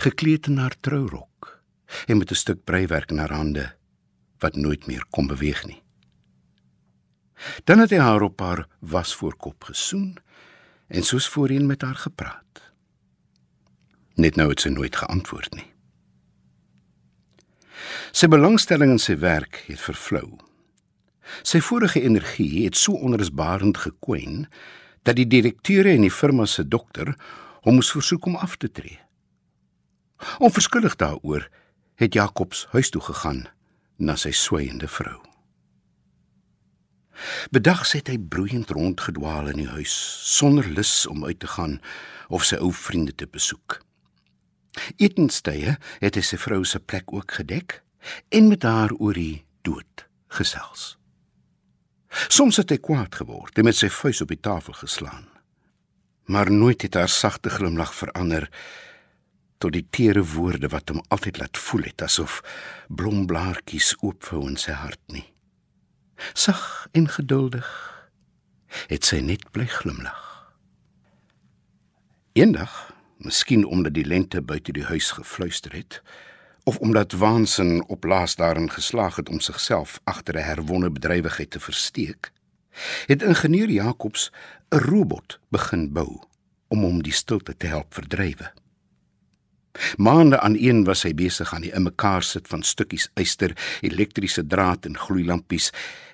gekleed 0.03 0.49
in 0.51 0.59
haar 0.59 0.75
trourok 0.83 1.53
en 2.07 2.17
met 2.17 2.31
'n 2.31 2.35
stuk 2.35 2.63
breiwerk 2.63 3.11
in 3.11 3.17
haar 3.17 3.31
hande 3.33 3.73
wat 4.39 4.55
nooit 4.55 4.87
meer 4.87 5.05
kon 5.09 5.27
beweeg 5.27 5.65
nie. 5.65 5.81
Dan 7.63 7.79
het 7.79 7.89
hy 7.89 7.97
haar 7.97 8.21
op 8.21 8.39
haar 8.39 8.67
wasvoorkop 8.79 9.63
gesoen 9.63 10.17
en 10.87 11.03
soos 11.03 11.27
voorheen 11.27 11.65
met 11.65 11.81
haar 11.81 11.95
gepraat. 11.95 12.71
Net 14.15 14.35
nou 14.35 14.49
het 14.49 14.59
sy 14.59 14.69
nooit 14.69 14.95
geantwoord 14.95 15.55
nie. 15.55 15.73
Sy 18.11 18.27
belangstelling 18.27 18.91
in 18.95 18.99
sy 18.99 19.17
werk 19.19 19.63
het 19.67 19.79
vervlou. 19.79 20.37
Sy 21.43 21.59
vorige 21.59 22.01
energie 22.01 22.63
het 22.63 22.77
so 22.77 22.93
onrusbarend 22.93 23.77
gekwyn 23.77 24.45
dat 25.05 25.17
die 25.19 25.27
direkteure 25.29 25.93
en 25.93 26.05
die 26.05 26.13
firma 26.13 26.47
se 26.49 26.65
dokter 26.65 27.13
hom 27.65 27.77
moes 27.79 27.91
versoek 27.93 28.25
om 28.25 28.37
af 28.41 28.57
te 28.57 28.69
tree. 28.71 28.99
Onverskillig 30.39 30.97
daaroor 31.01 31.47
het 32.01 32.13
Jacobs 32.13 32.65
huis 32.73 32.89
toe 32.89 33.01
gegaan 33.01 33.45
na 33.97 34.17
sy 34.19 34.33
swygende 34.35 34.89
vrou. 34.91 35.19
Bedags 37.55 37.93
het 37.95 38.09
hy 38.11 38.17
broeiend 38.19 38.73
rondgedwaal 38.75 39.53
in 39.53 39.61
die 39.63 39.71
huis 39.71 39.93
sonder 40.35 40.67
lus 40.67 41.05
om 41.07 41.23
uit 41.25 41.39
te 41.39 41.47
gaan 41.47 41.79
of 42.27 42.43
sy 42.43 42.59
ou 42.59 42.73
vriende 42.75 43.15
te 43.15 43.27
besoek. 43.29 43.79
Etenstye 44.99 45.77
het 46.01 46.19
hy 46.19 46.23
sy 46.25 46.39
vrou 46.41 46.63
se 46.67 46.81
plek 46.81 47.13
ook 47.15 47.37
gedek 47.39 47.79
en 48.35 48.51
met 48.51 48.67
haar 48.67 48.91
oor 48.99 49.15
die 49.15 49.45
dood 49.63 50.07
gesels. 50.35 50.95
Soms 52.27 52.57
het 52.61 52.71
hy 52.71 52.79
kwaad 52.81 53.15
geword 53.21 53.57
en 53.57 53.67
met 53.67 53.77
sy 53.77 53.89
vuis 53.91 54.21
op 54.23 54.31
die 54.31 54.39
tafel 54.39 54.77
geslaan. 54.81 55.27
Maar 56.31 56.51
nooit 56.51 56.81
het 56.81 56.97
haar 56.97 57.11
sagte 57.11 57.49
glimlag 57.49 57.93
verander 57.95 58.49
tot 59.57 59.73
die 59.75 59.85
tere 59.89 60.23
woorde 60.35 60.69
wat 60.73 60.89
hom 60.91 61.03
altyd 61.13 61.39
laat 61.41 61.57
voel 61.57 61.87
het 61.87 62.01
asof 62.05 62.41
blomblaartjies 62.87 63.95
oopvou 64.01 64.43
in 64.49 64.57
sy 64.59 64.75
hart 64.75 65.01
nie. 65.13 65.25
Sag 66.33 66.87
en 66.91 67.07
geduldig 67.11 67.67
het 68.89 69.07
sy 69.07 69.21
net 69.23 69.45
bly 69.55 69.67
glimlag. 69.71 70.21
Eendag, 72.35 72.73
miskien 73.23 73.63
omdat 73.65 73.95
die 73.95 74.05
lente 74.07 74.41
buite 74.41 74.73
die 74.75 74.87
huis 74.89 75.13
gefluister 75.15 75.71
het, 75.71 76.01
of 76.65 76.77
omdat 76.77 77.11
waansin 77.11 77.83
op 77.87 78.03
laas 78.03 78.35
daarin 78.35 78.71
geslaag 78.71 79.15
het 79.15 79.29
om 79.29 79.39
sigself 79.39 79.99
agter 80.03 80.35
'n 80.35 80.43
herwonne 80.43 80.89
bedrywigheid 80.89 81.49
te 81.49 81.59
versteek, 81.59 82.31
het 83.05 83.21
ingenieur 83.21 83.69
Jacobs 83.69 84.31
'n 84.69 84.77
robot 84.77 85.39
begin 85.49 85.93
bou 85.93 86.19
om 86.67 86.81
hom 86.81 87.03
die 87.03 87.13
stilte 87.13 87.57
te 87.57 87.67
help 87.67 87.93
verdrywe. 87.93 88.51
Maande 89.97 90.39
aan 90.39 90.55
een 90.59 90.83
was 90.83 91.03
hy 91.03 91.13
besig 91.13 91.53
aan 91.53 91.61
die 91.65 91.73
immekaar 91.73 92.23
sit 92.23 92.47
van 92.47 92.63
stukkies 92.63 93.09
yster, 93.19 93.55
elektriese 93.81 94.45
draad 94.47 94.85
en 94.85 94.97
gloeilampies 94.97 95.71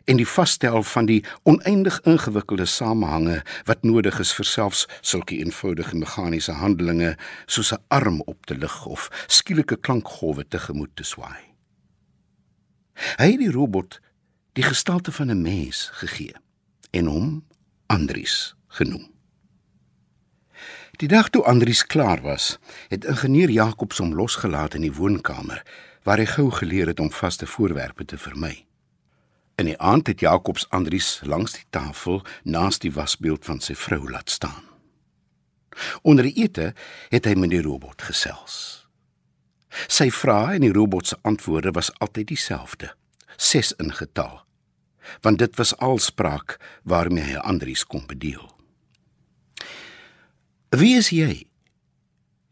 en 0.10 0.18
die 0.18 0.28
vasstel 0.28 0.84
van 0.84 1.06
die 1.06 1.22
oneindig 1.44 2.00
ingewikkelde 2.10 2.66
samehange 2.66 3.42
wat 3.70 3.84
nodig 3.84 4.20
is 4.20 4.34
vir 4.34 4.48
selfs 4.50 4.88
sulke 5.02 5.38
eenvoudige 5.38 5.98
meganiese 5.98 6.58
handelinge 6.58 7.16
soos 7.46 7.72
'n 7.74 7.84
arm 7.88 8.22
op 8.26 8.46
te 8.46 8.58
lig 8.58 8.86
of 8.86 9.10
skielike 9.28 9.78
klankgolwe 9.78 10.48
tegemoet 10.48 10.96
te 10.96 11.04
swaai. 11.04 11.52
Hy 13.18 13.32
het 13.32 13.40
die 13.40 13.52
robot 13.52 14.00
die 14.54 14.64
gestalte 14.64 15.12
van 15.12 15.30
'n 15.30 15.42
mens 15.42 15.90
gegee 15.94 16.34
en 16.92 17.06
hom 17.06 17.44
Andries 17.88 18.56
genoem. 18.68 19.11
Die 21.02 21.08
dag 21.10 21.32
toe 21.34 21.42
Andries 21.50 21.86
klaar 21.86 22.20
was, 22.22 22.60
het 22.88 23.06
ingenieur 23.10 23.50
Jacobs 23.50 23.98
hom 23.98 24.12
losgelaat 24.14 24.76
in 24.78 24.84
die 24.86 24.94
woonkamer 24.94 25.64
waar 26.06 26.22
hy 26.22 26.28
gou 26.30 26.52
geleer 26.54 26.92
het 26.92 27.02
om 27.02 27.10
vaste 27.10 27.48
voorwerpe 27.50 28.06
te 28.06 28.20
vermy. 28.22 28.68
In 29.58 29.66
die 29.66 29.80
aand 29.82 30.12
het 30.12 30.22
Jacobs 30.22 30.68
Andries 30.70 31.24
langs 31.26 31.58
die 31.58 31.66
tafel 31.74 32.22
naas 32.44 32.78
die 32.86 32.94
wasbeeld 32.94 33.50
van 33.50 33.64
sy 33.66 33.74
vrou 33.74 34.12
laat 34.14 34.30
staan. 34.30 34.62
Onder 36.06 36.30
die 36.30 36.46
ete 36.46 36.70
het 37.10 37.26
hy 37.26 37.34
met 37.34 37.50
die 37.50 37.66
robot 37.66 38.06
gesels. 38.06 38.86
Sy 39.90 40.12
vrae 40.14 40.60
en 40.60 40.68
die 40.68 40.74
robot 40.78 41.10
se 41.10 41.18
antwoorde 41.26 41.74
was 41.74 41.90
altyd 41.98 42.30
dieselfde, 42.36 42.94
6 43.42 43.74
in 43.82 43.90
getal. 43.90 44.44
Want 45.26 45.42
dit 45.42 45.58
was 45.58 45.74
alspraak 45.82 46.60
waarmee 46.86 47.32
hy 47.34 47.42
Andries 47.42 47.90
kon 47.90 48.06
bedeel. 48.06 48.51
"Wie 50.72 50.96
is 50.98 51.10
jy?" 51.10 51.48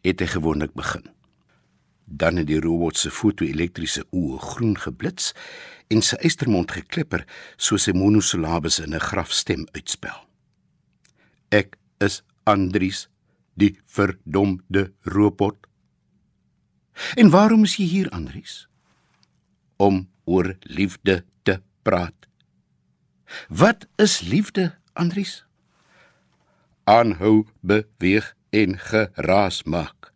het 0.04 0.20
hy 0.20 0.28
gewoonlik 0.28 0.74
begin. 0.74 1.10
Dan 2.06 2.36
het 2.36 2.48
die 2.48 2.60
robot 2.60 2.98
se 2.98 3.12
foto-elektriese 3.12 4.06
oë 4.16 4.40
groen 4.40 4.78
geblits 4.78 5.34
en 5.88 6.02
sy 6.06 6.18
eystermond 6.26 6.72
geklepper 6.72 7.26
soos 7.58 7.88
'n 7.88 7.98
monosilabes 7.98 8.80
in 8.80 8.94
'n 8.96 9.00
grafstem 9.00 9.68
uitspel. 9.72 10.28
Ek 11.50 11.78
is 11.98 12.24
Andries, 12.44 13.08
die 13.54 13.80
verdomde 13.86 14.94
robot. 15.02 15.68
En 17.16 17.30
waarom 17.30 17.64
is 17.64 17.76
jy 17.76 17.86
hier, 17.86 18.10
Andries? 18.10 18.68
Om 19.78 20.10
oor 20.24 20.58
liefde 20.62 21.26
te 21.44 21.62
praat. 21.82 22.28
Wat 23.48 23.88
is 23.96 24.22
liefde, 24.22 24.78
Andries? 24.94 25.49
Aanhou 26.90 27.46
beweeg 27.62 28.34
en 28.50 28.80
geraas 28.82 29.64
maak. 29.64 30.10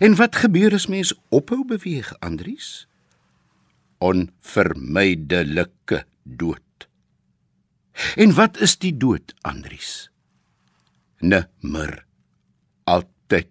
En 0.00 0.16
wat 0.16 0.40
gebeur 0.40 0.72
as 0.72 0.88
mens 0.88 1.12
ophou 1.28 1.60
beweeg, 1.68 2.08
Andries? 2.24 2.86
onvermydelike 3.98 6.04
dood. 6.22 6.88
En 8.16 8.34
wat 8.34 8.60
is 8.60 8.78
die 8.78 8.96
dood, 8.96 9.34
Andries? 9.40 10.10
Nimmer 11.18 12.06
altyd. 12.84 13.48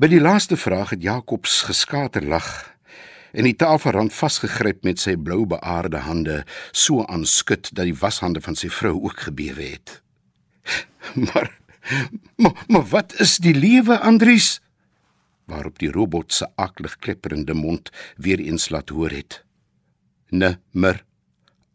By 0.00 0.08
die 0.10 0.20
laaste 0.20 0.56
vraag 0.56 0.90
het 0.96 1.02
Jakobs 1.04 1.62
geskater 1.68 2.24
lag 2.24 2.73
en 3.34 3.48
die 3.48 3.56
tafelrand 3.58 4.14
vasgegryp 4.14 4.84
met 4.86 5.02
sy 5.02 5.16
blou 5.18 5.42
beaarde 5.50 6.04
hande 6.06 6.42
so 6.72 7.04
aanskud 7.10 7.68
dat 7.72 7.84
die 7.84 7.98
washande 7.98 8.40
van 8.44 8.56
sy 8.58 8.70
vrou 8.70 8.96
ook 9.02 9.26
gebewe 9.28 9.74
het. 9.74 10.00
Maar 11.14 11.50
maar, 12.40 12.64
maar 12.66 12.86
wat 12.88 13.12
is 13.20 13.36
die 13.36 13.54
lewe, 13.54 13.98
Andries? 14.00 14.62
waarop 15.44 15.78
die 15.78 15.90
robot 15.92 16.32
se 16.32 16.48
aklig 16.54 16.96
klepperende 16.96 17.54
mond 17.54 17.90
weer 18.16 18.40
eens 18.40 18.68
laat 18.68 18.88
hoor 18.88 19.10
het. 19.10 19.44
nimmer 20.28 21.04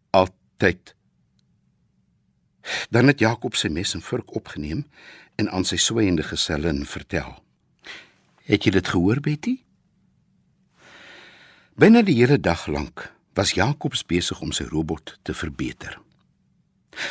altyd. 0.09 0.95
Dan 2.89 3.07
het 3.07 3.19
Jakob 3.19 3.55
sy 3.55 3.69
mes 3.71 3.93
en 3.93 4.01
vurk 4.01 4.35
opgeneem 4.35 4.83
en 5.35 5.49
aan 5.49 5.65
sy 5.65 5.77
swygende 5.79 6.25
gesellin 6.27 6.83
vertel. 6.85 7.37
Het 8.49 8.65
jy 8.65 8.71
dit 8.71 8.87
gehoor, 8.87 9.21
Betty? 9.23 9.55
Binne 11.79 12.01
die 12.03 12.17
hele 12.17 12.35
dag 12.43 12.65
lank 12.67 13.05
was 13.39 13.53
Jakobs 13.55 14.01
besig 14.03 14.41
om 14.43 14.49
sy 14.51 14.65
robot 14.67 15.13
te 15.23 15.31
verbeter. 15.31 15.93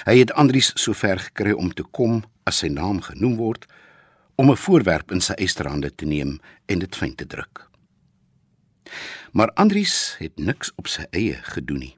Hy 0.05 0.19
het 0.19 0.35
Andries 0.37 0.75
so 0.77 0.93
ver 0.93 1.23
gekry 1.25 1.55
om 1.57 1.71
te 1.73 1.87
kom 1.97 2.19
as 2.45 2.59
sy 2.61 2.69
naam 2.69 2.99
genoem 3.07 3.39
word 3.39 3.65
om 4.37 4.51
'n 4.51 4.61
voorwerp 4.61 5.15
in 5.17 5.25
sy 5.25 5.33
eysterhande 5.41 5.89
te 5.95 6.05
neem 6.05 6.37
en 6.67 6.79
dit 6.85 6.97
fyn 6.97 7.15
te 7.15 7.25
druk. 7.25 7.65
Maar 9.33 9.55
Andries 9.57 10.17
het 10.19 10.37
niks 10.37 10.73
op 10.77 10.87
sy 10.87 11.07
eie 11.13 11.41
gedoen 11.43 11.79
nie 11.79 11.97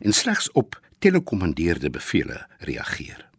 en 0.00 0.12
slegs 0.12 0.50
op 0.52 0.80
telekommandeerde 0.98 1.90
bevele 1.90 2.46
reageer. 2.58 3.33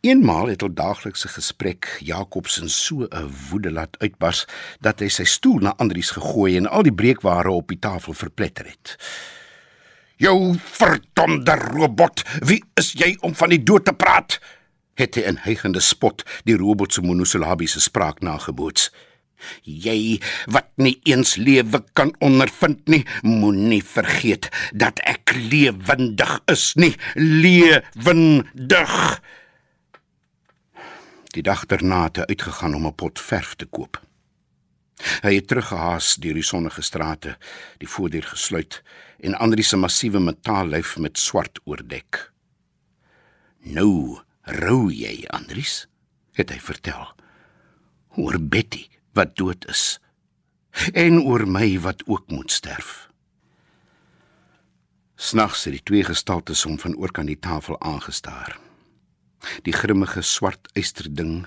Eenmaal 0.00 0.46
het 0.46 0.62
'n 0.62 0.74
daaglikse 0.74 1.28
gesprek 1.28 1.96
Jakobsen 1.98 2.70
so 2.70 3.04
'n 3.04 3.30
woede 3.50 3.70
laat 3.70 3.98
uitbars 3.98 4.46
dat 4.80 5.00
hy 5.00 5.08
sy 5.08 5.24
stoel 5.24 5.58
na 5.58 5.74
Andries 5.76 6.10
gegooi 6.10 6.56
en 6.56 6.66
al 6.66 6.82
die 6.82 6.92
breekware 6.92 7.50
op 7.50 7.68
die 7.68 7.78
tafel 7.78 8.12
verpletter 8.12 8.66
het. 8.66 8.96
"Jou 10.16 10.56
verdomde 10.62 11.54
robot, 11.54 12.22
wie 12.38 12.64
is 12.74 12.92
jy 12.92 13.16
om 13.20 13.34
van 13.34 13.48
die 13.48 13.62
dood 13.62 13.84
te 13.84 13.92
praat?" 13.92 14.40
het 14.94 15.14
hy 15.14 15.20
in 15.20 15.38
hygende 15.42 15.80
spot 15.80 16.22
die 16.44 16.56
robot 16.56 16.92
se 16.92 17.00
monosolabiese 17.00 17.80
spraak 17.80 18.20
nageboots. 18.20 18.92
Jy 19.62 20.20
wat 20.46 20.68
nie 20.76 21.00
eens 21.02 21.36
lewe 21.36 21.84
kan 21.92 22.14
ondervind 22.18 22.88
nie, 22.88 23.06
moenie 23.22 23.84
vergeet 23.84 24.48
dat 24.72 24.98
ek 24.98 25.34
lewendig 25.34 26.40
is 26.46 26.74
nie, 26.74 26.96
lewendig. 27.14 29.20
Die 31.30 31.42
dag 31.46 31.66
daarna 31.70 32.04
het 32.08 32.16
hy 32.16 32.24
uitgegaan 32.32 32.74
om 32.74 32.86
'n 32.86 32.94
pot 32.94 33.20
verf 33.20 33.54
te 33.54 33.66
koop. 33.66 34.00
Hy 35.22 35.34
het 35.34 35.46
teruggehaas 35.46 36.14
deur 36.14 36.34
die 36.34 36.42
sonnige 36.42 36.82
strate, 36.82 37.36
die 37.78 37.88
voordeur 37.88 38.22
gesluit 38.22 38.82
en 39.20 39.34
Andri 39.34 39.62
se 39.62 39.76
massiewe 39.76 40.20
metaallyf 40.20 40.98
met 40.98 41.18
swart 41.18 41.60
oordek. 41.64 42.32
Nou 43.58 44.20
rou 44.42 44.90
jy, 44.92 45.24
Andries, 45.28 45.86
het 46.32 46.50
hy 46.50 46.58
vertel. 46.58 47.14
Oor 48.16 48.40
Betty 48.40 48.88
wat 49.12 49.36
dood 49.36 49.68
is 49.68 50.00
en 50.92 51.20
oor 51.20 51.46
my 51.46 51.80
wat 51.80 52.02
ook 52.06 52.30
moet 52.30 52.50
sterf. 52.50 53.08
Snags 55.16 55.64
het 55.64 55.72
die 55.72 55.82
twee 55.82 56.04
gestaltes 56.04 56.62
hom 56.62 56.78
van 56.78 56.94
oor 56.96 57.12
kan 57.12 57.26
die 57.26 57.38
tafel 57.38 57.80
aangestaar. 57.80 58.69
Die 59.62 59.72
grimmige 59.72 60.22
swart 60.22 60.68
eysterding 60.72 61.46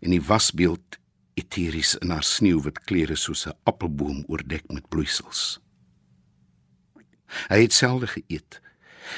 en 0.00 0.10
die 0.10 0.22
wasbeeld 0.22 0.98
eteries 1.38 1.94
in 2.02 2.10
haar 2.10 2.26
sneeuwwit 2.26 2.82
klere 2.84 3.16
soos 3.16 3.46
'n 3.46 3.56
appelboom 3.64 4.24
oordek 4.26 4.64
met 4.72 4.88
bloeisels. 4.88 5.60
Hy 7.48 7.60
het 7.62 7.72
selde 7.72 8.06
geëet 8.06 8.60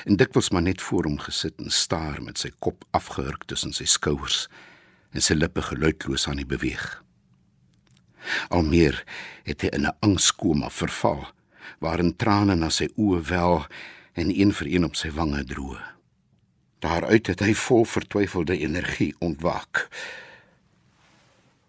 en 0.05 0.17
dikwels 0.17 0.51
maar 0.51 0.63
net 0.63 0.83
voor 0.83 1.05
hom 1.05 1.19
gesit 1.19 1.59
en 1.59 1.71
staar 1.71 2.23
met 2.23 2.39
sy 2.39 2.51
kop 2.59 2.85
afgehurk 2.91 3.45
tussen 3.45 3.73
sy 3.73 3.85
skouers 3.85 4.49
en 5.11 5.23
sy 5.23 5.35
lippe 5.35 5.63
geluidloos 5.63 6.29
aan 6.29 6.37
die 6.37 6.47
beweeg. 6.47 7.03
Almeer 8.49 9.05
het 9.43 9.63
hy 9.63 9.69
in 9.73 9.87
'n 9.87 9.97
angskoma 10.01 10.71
verval, 10.71 11.27
waarin 11.79 12.17
trane 12.17 12.55
na 12.55 12.69
sy 12.69 12.89
oë 12.97 13.23
wel 13.23 13.67
en 14.15 14.41
een 14.41 14.53
vir 14.53 14.67
een 14.67 14.85
op 14.85 14.97
sy 14.97 15.11
wange 15.11 15.45
droog. 15.45 16.00
Daaruit 16.81 17.27
het 17.27 17.41
hy 17.45 17.53
vol 17.55 17.85
vertwyfelde 17.85 18.59
energie 18.59 19.15
ontwaak. 19.19 19.89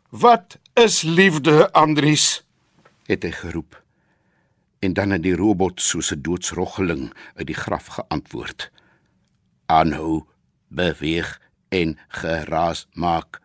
"Wat 0.09 0.57
is 0.73 1.01
liefde, 1.01 1.71
Andries?" 1.71 2.43
het 3.05 3.23
hy 3.23 3.31
geroep. 3.31 3.83
En 4.79 4.93
dan 4.93 5.09
het 5.09 5.23
die 5.23 5.35
robot 5.35 5.81
soos 5.81 6.11
'n 6.11 6.21
doodsroggeling 6.21 7.13
uit 7.35 7.47
die 7.47 7.55
graf 7.55 7.85
geantwoord: 7.85 8.71
"Aanhou, 9.65 10.23
beweeg 10.67 11.41
en 11.69 11.99
geraas 12.07 12.87
maak." 12.93 13.41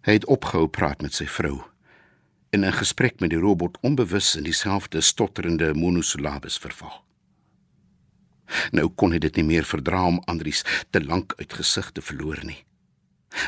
Hy 0.00 0.12
het 0.12 0.26
opgehou 0.26 0.68
praat 0.68 1.00
met 1.00 1.14
sy 1.14 1.26
vrou 1.26 1.62
in 2.50 2.64
'n 2.64 2.72
gesprek 2.72 3.20
met 3.20 3.30
die 3.30 3.38
robot 3.38 3.78
onbewus 3.80 4.36
in 4.36 4.42
dieselfde 4.42 5.00
stotterende 5.00 5.74
monosilabes 5.74 6.58
verval. 6.58 7.03
Nou 8.76 8.88
kon 8.92 9.14
hy 9.14 9.20
dit 9.22 9.40
nie 9.40 9.48
meer 9.54 9.66
verdra 9.68 10.04
om 10.08 10.22
Andries 10.30 10.64
te 10.90 11.02
lank 11.04 11.34
uit 11.40 11.52
gesig 11.52 11.90
te 11.92 12.04
verloor 12.04 12.42
nie. 12.44 12.60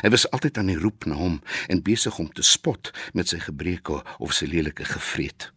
Hy 0.01 0.11
was 0.11 0.27
altyd 0.35 0.57
aan 0.59 0.71
die 0.71 0.79
roep 0.79 1.05
na 1.07 1.15
hom 1.15 1.39
en 1.71 1.83
besig 1.83 2.17
om 2.19 2.27
te 2.33 2.43
spot 2.43 2.91
met 3.15 3.31
sy 3.31 3.39
gebreke 3.43 4.01
of 4.19 4.35
sy 4.35 4.49
lelike 4.49 4.85
gevreet. 4.87 5.51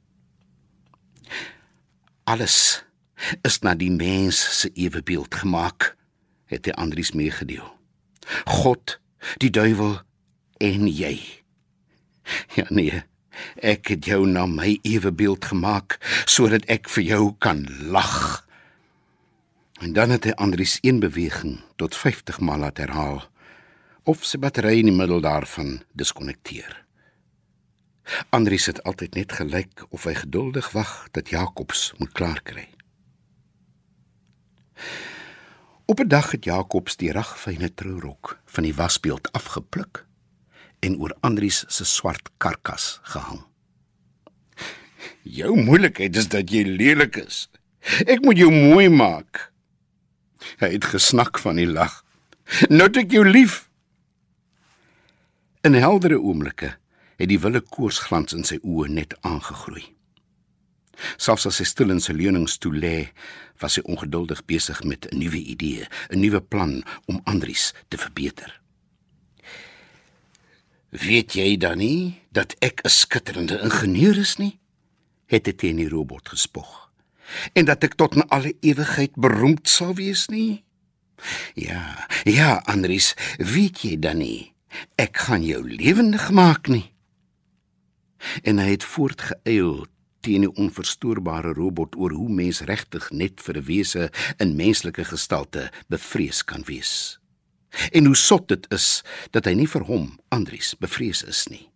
Alles 2.31 2.85
is 3.47 3.59
na 3.65 3.75
die 3.75 3.91
mens 3.91 4.39
se 4.61 4.71
ewebeeld 4.79 5.35
gemaak, 5.43 5.95
het 6.51 6.69
hy 6.69 6.75
Andries 6.79 7.13
meegedeel. 7.17 7.67
God, 8.47 8.99
die 9.43 9.51
duiwel 9.51 9.99
en 10.63 10.87
jy. 10.89 11.17
Ja 12.55 12.67
nee, 12.71 13.03
ek 13.65 13.91
het 13.95 14.07
jou 14.07 14.23
na 14.29 14.45
my 14.47 14.77
ewebeeld 14.87 15.49
gemaak 15.51 15.97
sodat 16.29 16.67
ek 16.71 16.91
vir 16.93 17.07
jou 17.09 17.25
kan 17.43 17.65
lag. 17.91 18.45
En 19.81 19.93
dan 19.93 20.11
het 20.13 20.27
hy 20.29 20.33
Andries 20.37 20.79
een 20.85 20.99
beweging 21.01 21.61
tot 21.81 21.97
50 21.97 22.41
maal 22.41 22.59
laat 22.59 22.77
herhaal 22.77 23.23
of 24.05 24.25
sy 24.29 24.37
battery 24.41 24.77
in 24.81 24.91
die 24.91 24.97
middel 24.97 25.23
daarvan 25.25 25.79
diskonnekteer. 25.97 26.75
Andries 28.29 28.67
het 28.69 28.83
altyd 28.85 29.17
net 29.17 29.33
gelyk 29.33 29.87
of 29.89 30.05
hy 30.05 30.15
geduldig 30.19 30.69
wag 30.77 30.93
dat 31.17 31.33
Jakobs 31.33 31.93
moet 31.97 32.13
klaar 32.13 32.43
kry. 32.45 32.69
Op 35.89 36.01
'n 36.01 36.09
dag 36.09 36.31
het 36.31 36.45
Jakobs 36.45 36.97
die 36.97 37.13
ragfyne 37.13 37.75
trourok 37.75 38.39
van 38.45 38.65
die 38.65 38.75
wasbeeld 38.75 39.33
afgepluk 39.33 40.07
en 40.81 41.01
oor 41.01 41.17
Andries 41.21 41.65
se 41.69 41.85
swart 41.85 42.31
karkas 42.37 43.01
gehang. 43.03 43.45
Jou 45.23 45.57
moeilikheid 45.57 46.17
is 46.17 46.29
dat 46.29 46.51
jy 46.51 46.63
lelik 46.65 47.17
is. 47.17 47.49
Ek 48.07 48.21
moet 48.21 48.37
jou 48.37 48.53
mooi 48.53 48.89
maak. 48.89 49.50
Hy 50.61 50.73
het 50.73 50.85
gesnak 50.85 51.39
van 51.39 51.57
die 51.57 51.69
lag. 51.69 52.05
Nou 52.69 52.89
ek 52.89 53.13
jou 53.13 53.25
lief. 53.29 53.69
In 55.63 55.75
heldere 55.75 56.19
oomblikke 56.19 56.77
het 57.21 57.29
die 57.29 57.41
wille 57.41 57.61
koorsglans 57.61 58.33
in 58.33 58.47
sy 58.49 58.59
oë 58.65 58.89
net 58.89 59.17
aangegroei. 59.21 59.85
Selfs 61.17 61.47
as 61.49 61.61
hy 61.61 61.67
stil 61.69 61.93
in 61.95 62.01
sy 62.01 62.15
leuningstoel 62.17 62.79
lê, 62.81 62.97
was 63.61 63.77
hy 63.77 63.85
ongeduldig 63.89 64.43
besig 64.49 64.83
met 64.85 65.07
'n 65.07 65.19
nuwe 65.19 65.37
idee, 65.37 65.89
'n 66.11 66.21
nuwe 66.21 66.41
plan 66.41 66.83
om 67.07 67.21
Andries 67.25 67.73
te 67.89 67.97
verbeter. 67.99 68.61
Weet 70.91 71.33
jy 71.33 71.57
dan 71.57 71.79
nie 71.79 72.21
dat 72.33 72.57
ek 72.61 72.81
'n 72.85 72.89
skitterende 72.89 73.61
ingenieur 73.63 74.19
is 74.19 74.37
nie? 74.37 74.59
Het 75.27 75.45
dit 75.45 75.59
teen 75.59 75.77
die 75.77 75.89
robot 75.89 76.29
gespog. 76.29 76.80
En 77.53 77.65
dat 77.65 77.85
ek 77.87 77.95
tot 77.95 78.17
in 78.19 78.27
alle 78.29 78.55
ewigheid 78.61 79.15
beroemd 79.15 79.69
sal 79.69 79.95
wees 79.95 80.27
nie? 80.29 80.65
Ja, 81.55 82.09
ja, 82.25 82.63
Andries, 82.65 83.15
weet 83.39 83.83
jy 83.85 83.99
dan 83.99 84.23
nie? 84.23 84.53
Ek 85.01 85.17
gaan 85.27 85.45
jou 85.45 85.63
lewendig 85.67 86.31
maak 86.31 86.71
nie. 86.71 86.93
En 88.43 88.61
hy 88.61 88.71
het 88.75 88.85
voortgeëil 88.85 89.87
teen 90.21 90.45
die 90.45 90.53
onverstoorbare 90.61 91.55
robot 91.57 91.97
oor 91.97 92.13
hoe 92.13 92.29
mens 92.29 92.61
regtig 92.69 93.09
net 93.11 93.41
vir 93.41 93.57
'n 93.57 93.65
wese 93.65 94.11
in 94.39 94.57
menslike 94.57 95.05
gestalte 95.05 95.71
bevrees 95.89 96.45
kan 96.45 96.63
wees. 96.67 97.19
En 97.93 98.05
hoe 98.05 98.17
sot 98.17 98.49
dit 98.49 98.67
is 98.71 99.03
dat 99.31 99.45
hy 99.45 99.55
nie 99.55 99.69
vir 99.69 99.83
hom, 99.83 100.19
Andries, 100.29 100.75
bevrees 100.79 101.23
is 101.23 101.47
nie. 101.49 101.71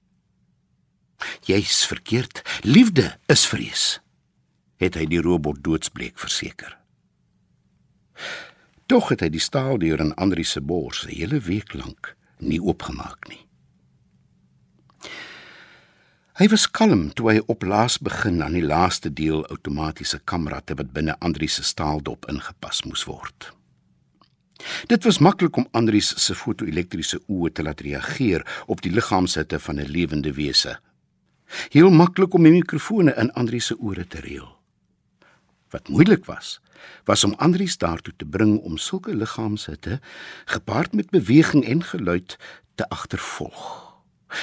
Jy's 1.46 1.86
verkeerd. 1.86 2.42
Liefde 2.62 3.18
is 3.26 3.46
vrees. 3.46 4.03
Het 4.76 4.94
hy 4.94 5.06
die 5.06 5.20
robot 5.20 5.62
doodsbleek 5.64 6.18
verseker. 6.18 6.78
Tog 8.86 9.08
het 9.08 9.20
hy 9.24 9.30
die 9.32 9.40
staaldeur 9.42 10.00
in 10.00 10.14
Andries 10.14 10.50
se 10.50 10.60
bors 10.60 11.06
'n 11.06 11.14
hele 11.14 11.40
week 11.40 11.74
lank 11.74 12.16
nie 12.38 12.60
oopgemaak 12.60 13.28
nie. 13.28 13.46
Hy 16.34 16.48
was 16.48 16.70
kalm 16.70 17.12
toe 17.14 17.28
hy 17.30 17.40
op 17.46 17.62
laas 17.62 17.98
begin 18.02 18.42
aan 18.42 18.56
die 18.56 18.64
laaste 18.66 19.12
deel 19.12 19.44
outomatiese 19.46 20.18
kamerate 20.24 20.74
wat 20.74 20.90
binne 20.92 21.14
Andries 21.18 21.54
se 21.54 21.62
staaldop 21.62 22.26
ingepas 22.28 22.82
moes 22.82 23.04
word. 23.04 23.52
Dit 24.90 25.04
was 25.04 25.18
maklik 25.18 25.56
om 25.56 25.68
Andries 25.70 26.10
se 26.24 26.34
fotoelektriese 26.34 27.20
oë 27.28 27.52
te 27.52 27.62
laat 27.62 27.80
reageer 27.80 28.42
op 28.66 28.82
die 28.82 28.92
liggaamshitte 28.92 29.60
van 29.60 29.80
'n 29.80 29.90
lewende 29.90 30.32
wese. 30.32 30.78
Heel 31.70 31.90
maklik 31.90 32.34
om 32.34 32.42
die 32.42 32.52
mikrofone 32.52 33.14
in 33.14 33.32
Andrius 33.32 33.66
se 33.66 33.78
ore 33.78 34.06
te 34.06 34.20
reël. 34.20 34.63
Wat 35.74 35.88
moeilik 35.88 36.24
was, 36.24 36.60
was 37.04 37.24
om 37.24 37.34
Andrius 37.42 37.78
daartoe 37.78 38.12
te 38.16 38.24
bring 38.24 38.60
om 38.62 38.76
sulke 38.78 39.14
liggaamshitte 39.14 40.00
gepaard 40.44 40.92
met 40.92 41.10
beweging 41.10 41.64
en 41.66 41.82
geluid 41.82 42.36
te 42.74 42.88
agtervolg. 42.88 43.62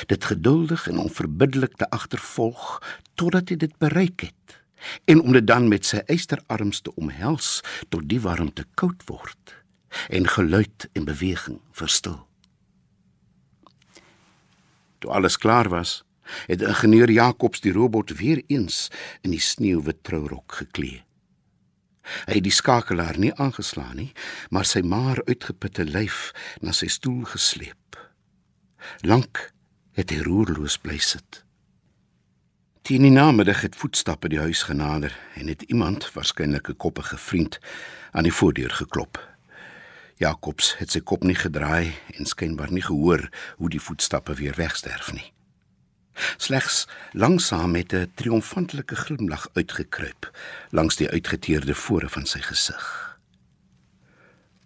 Dit 0.06 0.26
geduldig 0.26 0.88
en 0.88 0.98
onverbiddelik 0.98 1.76
te 1.76 1.90
agtervolg 1.90 2.82
totdat 3.14 3.50
hy 3.50 3.56
dit 3.64 3.78
bereik 3.78 4.26
het 4.28 4.58
en 5.06 5.22
om 5.22 5.32
dit 5.32 5.48
dan 5.48 5.70
met 5.72 5.88
sy 5.88 6.02
eysterarms 6.12 6.82
te 6.84 6.92
omhels 7.00 7.62
tot 7.88 8.10
die 8.12 8.20
warmte 8.20 8.66
koud 8.76 9.06
word 9.08 9.56
en 10.10 10.28
geluid 10.28 10.88
en 10.92 11.08
beweging 11.08 11.62
verstil. 11.72 12.18
Toe 15.00 15.12
alles 15.12 15.38
klaar 15.38 15.70
was, 15.72 16.02
het 16.52 16.62
ingenieur 16.62 17.12
Jacobs 17.12 17.64
die 17.64 17.72
robot 17.72 18.12
weer 18.20 18.44
eens 18.48 18.90
in 19.22 19.32
die 19.32 19.44
sneeuwwit 19.44 20.04
trourok 20.04 20.60
geklee. 20.60 21.04
Hy 22.26 22.40
het 22.40 22.44
die 22.44 22.54
skakelaar 22.54 23.18
nie 23.20 23.34
aangeslaan 23.36 23.96
nie, 23.96 24.12
maar 24.50 24.66
sy 24.66 24.82
maar 24.82 25.22
uitgeputte 25.28 25.86
lyf 25.86 26.32
na 26.62 26.72
sy 26.72 26.88
stoel 26.88 27.24
gesleep. 27.26 27.98
Lank 29.02 29.52
het 29.98 30.10
hy 30.10 30.22
roerloos 30.26 30.78
bly 30.82 30.98
sit. 30.98 31.44
Teen 32.82 33.06
die 33.06 33.14
namiddag 33.14 33.62
het 33.62 33.78
voetstappe 33.78 34.30
die 34.32 34.42
huis 34.42 34.64
genader 34.66 35.14
en 35.38 35.48
het 35.48 35.62
iemand, 35.70 36.10
waarskynlik 36.14 36.70
'n 36.70 36.78
koppige 36.78 37.18
vriend, 37.18 37.60
aan 38.12 38.24
die 38.24 38.34
voordeur 38.34 38.72
geklop. 38.72 39.20
Jacobs 40.18 40.76
het 40.78 40.92
sy 40.92 41.00
kop 41.00 41.24
nie 41.24 41.36
gedraai 41.36 41.94
en 42.18 42.26
skynbaar 42.26 42.72
nie 42.72 42.84
gehoor 42.86 43.30
hoe 43.58 43.70
die 43.70 43.82
voetstappe 43.82 44.34
weer 44.34 44.54
wegsterf 44.56 45.14
nie. 45.14 45.34
Slegs 46.38 46.88
langsaam 47.12 47.72
met 47.72 47.94
'n 47.94 48.12
triomfantelike 48.16 48.96
glimlag 48.96 49.48
uitgekruip 49.54 50.32
langs 50.70 50.96
die 50.96 51.10
uitgeteerde 51.10 51.76
vore 51.76 52.10
van 52.10 52.26
sy 52.26 52.40
gesig. 52.40 53.18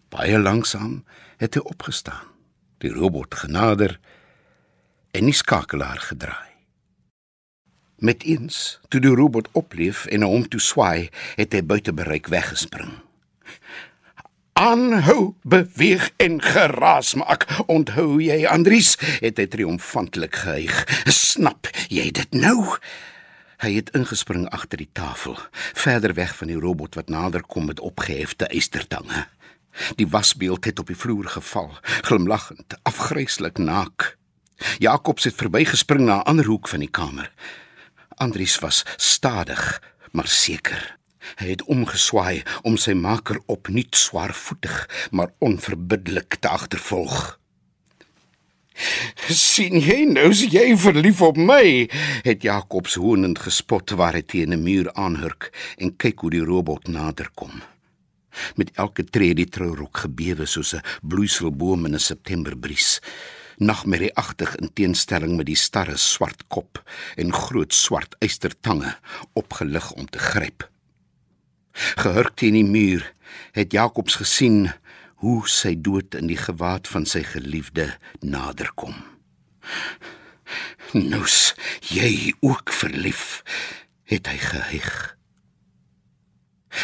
Baie 0.09 0.39
langsaam 0.39 1.03
het 1.37 1.53
hy 1.53 1.61
opgestaan, 1.61 2.27
die 2.77 2.91
robot 2.91 3.35
genader 3.35 3.99
en 5.11 5.25
die 5.25 5.33
skakelaar 5.33 5.99
gedraai. 5.99 6.53
Met 7.97 8.23
eens, 8.23 8.79
toe 8.87 8.99
die 8.99 9.15
robot 9.15 9.47
opleef 9.51 10.05
en 10.05 10.21
hom 10.21 10.47
toe 10.47 10.59
swaai, 10.59 11.09
het 11.35 11.53
hy 11.53 11.63
buite 11.63 11.93
bereik 11.93 12.27
weggespring 12.27 13.04
aanhou 14.55 15.35
beweeg 15.43 16.11
en 16.17 16.41
geraas 16.41 17.13
maak. 17.13 17.43
Onthou 17.67 18.21
jy 18.23 18.45
Andries, 18.47 18.95
het 19.19 19.39
hy 19.41 19.47
triomfantelik 19.51 20.39
gehuig. 20.45 20.77
Snap 21.11 21.67
jy 21.91 22.07
dit 22.15 22.37
nou? 22.39 22.77
Hy 23.63 23.71
het 23.75 23.91
ingespring 23.97 24.47
agter 24.55 24.79
die 24.79 24.89
tafel, 24.95 25.35
verder 25.75 26.15
weg 26.15 26.35
van 26.39 26.51
die 26.51 26.59
robot 26.59 26.95
wat 26.95 27.11
nader 27.11 27.43
kom 27.43 27.67
met 27.67 27.83
opgehefte 27.83 28.47
eystertange. 28.47 29.25
Die 29.99 30.07
wasbeeld 30.07 30.65
het 30.65 30.79
op 30.79 30.87
die 30.87 30.99
vloer 30.99 31.27
geval, 31.35 31.73
glimlaggend, 32.07 32.77
afgryslik 32.87 33.59
naak. 33.59 34.15
Jakobs 34.79 35.27
het 35.27 35.35
verbygespring 35.35 36.07
na 36.07 36.19
'n 36.23 36.27
ander 36.31 36.45
hoek 36.45 36.67
van 36.67 36.79
die 36.79 36.91
kamer. 36.91 37.31
Andries 38.15 38.59
was 38.59 38.85
stadig, 38.95 39.81
maar 40.11 40.27
seker. 40.27 40.95
Hy 41.35 41.47
het 41.47 41.63
omgeswaai 41.63 42.43
om 42.63 42.77
sy 42.77 42.93
maker 42.93 43.39
opnuut 43.45 43.95
swaarvoetig, 43.95 45.09
maar 45.11 45.33
onverbiddelik 45.39 46.35
te 46.39 46.49
agtervolg. 46.49 47.39
"Sien 49.29 49.79
jy 49.79 50.03
nou, 50.03 50.31
jy 50.33 50.77
verlief 50.77 51.21
op 51.21 51.37
my?" 51.37 51.89
het 52.23 52.41
Jakobs 52.43 52.95
hoonend 52.95 53.39
gespot 53.39 53.89
waar 53.89 54.13
hy 54.13 54.21
teen 54.21 54.53
'n 54.53 54.63
muur 54.63 54.93
aanhurk 54.93 55.51
en 55.77 55.95
kyk 55.95 56.19
hoe 56.19 56.29
die 56.29 56.43
robot 56.43 56.87
naderkom. 56.87 57.61
Met 58.55 58.71
elke 58.73 59.03
tree 59.03 59.33
die 59.33 59.47
trourok 59.47 59.97
gebewe 59.97 60.45
soos 60.45 60.73
'n 60.75 60.83
bloeiselboom 61.01 61.85
in 61.85 61.95
'n 61.95 61.99
Septemberbries. 61.99 62.99
Nagmerrieagtig 63.57 64.55
in 64.55 64.73
teenstelling 64.73 65.37
met 65.37 65.45
die 65.45 65.55
starre 65.55 65.97
swart 65.97 66.47
kop 66.47 66.83
en 67.15 67.33
groot 67.33 67.73
swart 67.73 68.15
eystertange 68.19 68.97
opgelig 69.33 69.91
om 69.91 70.05
te 70.05 70.19
gryp. 70.19 70.74
Gehurk 71.75 72.35
teen 72.39 72.55
die 72.55 72.67
muur 72.67 73.03
het 73.55 73.71
Jakobs 73.75 74.15
gesien 74.15 74.71
hoe 75.23 75.47
sy 75.49 75.75
dood 75.81 76.15
in 76.15 76.29
die 76.31 76.39
gewaad 76.39 76.87
van 76.87 77.05
sy 77.05 77.23
geliefde 77.23 77.89
naderkom. 78.19 78.95
"Nous, 80.93 81.55
jy 81.81 82.33
ook 82.39 82.71
verlief?" 82.71 83.43
het 84.05 84.27
hy 84.27 84.37
gehuig. 84.37 85.17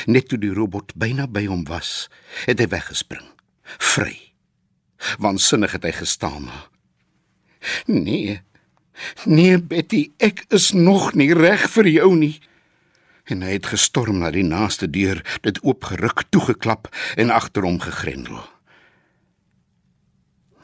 Net 0.06 0.28
toe 0.32 0.40
die 0.40 0.54
robot 0.54 0.96
byna 0.96 1.28
by 1.28 1.46
hom 1.46 1.64
was, 1.70 2.10
het 2.46 2.60
hy 2.60 2.68
weggespring, 2.68 3.28
vry. 3.78 4.16
Wansinnig 5.20 5.72
het 5.72 5.84
hy 5.84 5.92
gestaan. 5.92 6.50
"Nee. 7.86 8.42
Nee, 9.26 9.58
Betty, 9.60 10.12
ek 10.18 10.46
is 10.50 10.72
nog 10.72 11.14
nie 11.14 11.34
reg 11.34 11.70
vir 11.70 11.88
jou 11.88 12.16
nie." 12.16 12.42
En 13.32 13.44
hy 13.46 13.56
het 13.56 13.70
gestorm 13.72 14.20
na 14.22 14.32
die 14.34 14.46
naaste 14.46 14.90
deur, 14.92 15.22
dit 15.46 15.60
oopgeruk, 15.64 16.26
toegeklap 16.30 16.90
en 17.18 17.32
agter 17.32 17.64
hom 17.68 17.80
gegrendel. 17.80 18.42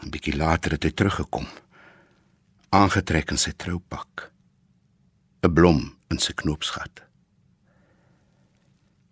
'n 0.04 0.12
Bietjie 0.14 0.36
later 0.38 0.76
het 0.76 0.84
hy 0.84 0.92
teruggekom, 0.92 1.48
aangetrek 2.70 3.32
in 3.34 3.42
sy 3.42 3.52
troupak, 3.52 4.32
'n 5.44 5.54
blom 5.54 5.98
in 6.12 6.20
sy 6.20 6.34
knoopsgat. 6.34 7.04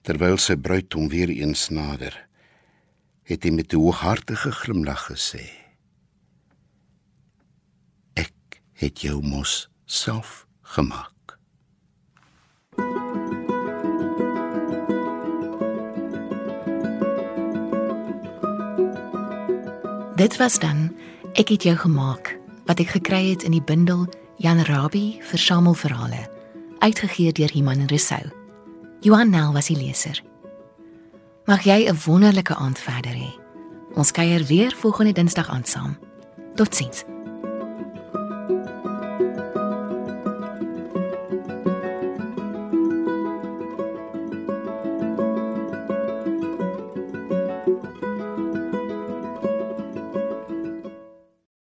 Terwyl 0.06 0.38
sy 0.38 0.56
bruid 0.56 0.94
hom 0.94 1.10
weer 1.10 1.30
eens 1.30 1.70
nader, 1.70 2.28
het 3.24 3.44
hy 3.44 3.52
met 3.52 3.74
'n 3.74 3.82
hooghartige 3.82 4.52
glimlag 4.52 5.10
gesê: 5.10 5.50
"Ek 8.14 8.62
het 8.74 9.02
jou 9.02 9.22
mos 9.22 9.70
self 9.86 10.46
gemaak." 10.62 11.15
Dit 20.16 20.38
was 20.38 20.60
dan 20.60 20.96
ek 21.34 21.50
het 21.52 21.64
jou 21.64 21.76
gemaak 21.76 22.38
wat 22.66 22.80
ek 22.80 22.96
gekry 22.96 23.34
het 23.34 23.44
in 23.44 23.52
die 23.52 23.64
bundel 23.64 24.08
Jan 24.40 24.62
Rabie 24.64 25.20
versamelverhale 25.28 26.30
uitgegee 26.80 27.32
deur 27.36 27.52
Iman 27.52 27.84
Rousseau. 27.88 28.32
Johan 29.04 29.30
Nel 29.30 29.52
was 29.54 29.68
die 29.68 29.76
leser. 29.78 30.24
Mag 31.46 31.64
jy 31.68 31.90
'n 31.90 32.00
wonderlike 32.06 32.56
aand 32.56 32.80
verder 32.80 33.12
hê. 33.12 33.32
Ons 33.94 34.12
kuier 34.12 34.44
weer 34.46 34.76
volgende 34.80 35.12
Dinsdag 35.12 35.50
aan 35.50 35.66
saam. 35.66 35.98
Totsiens. 36.56 37.04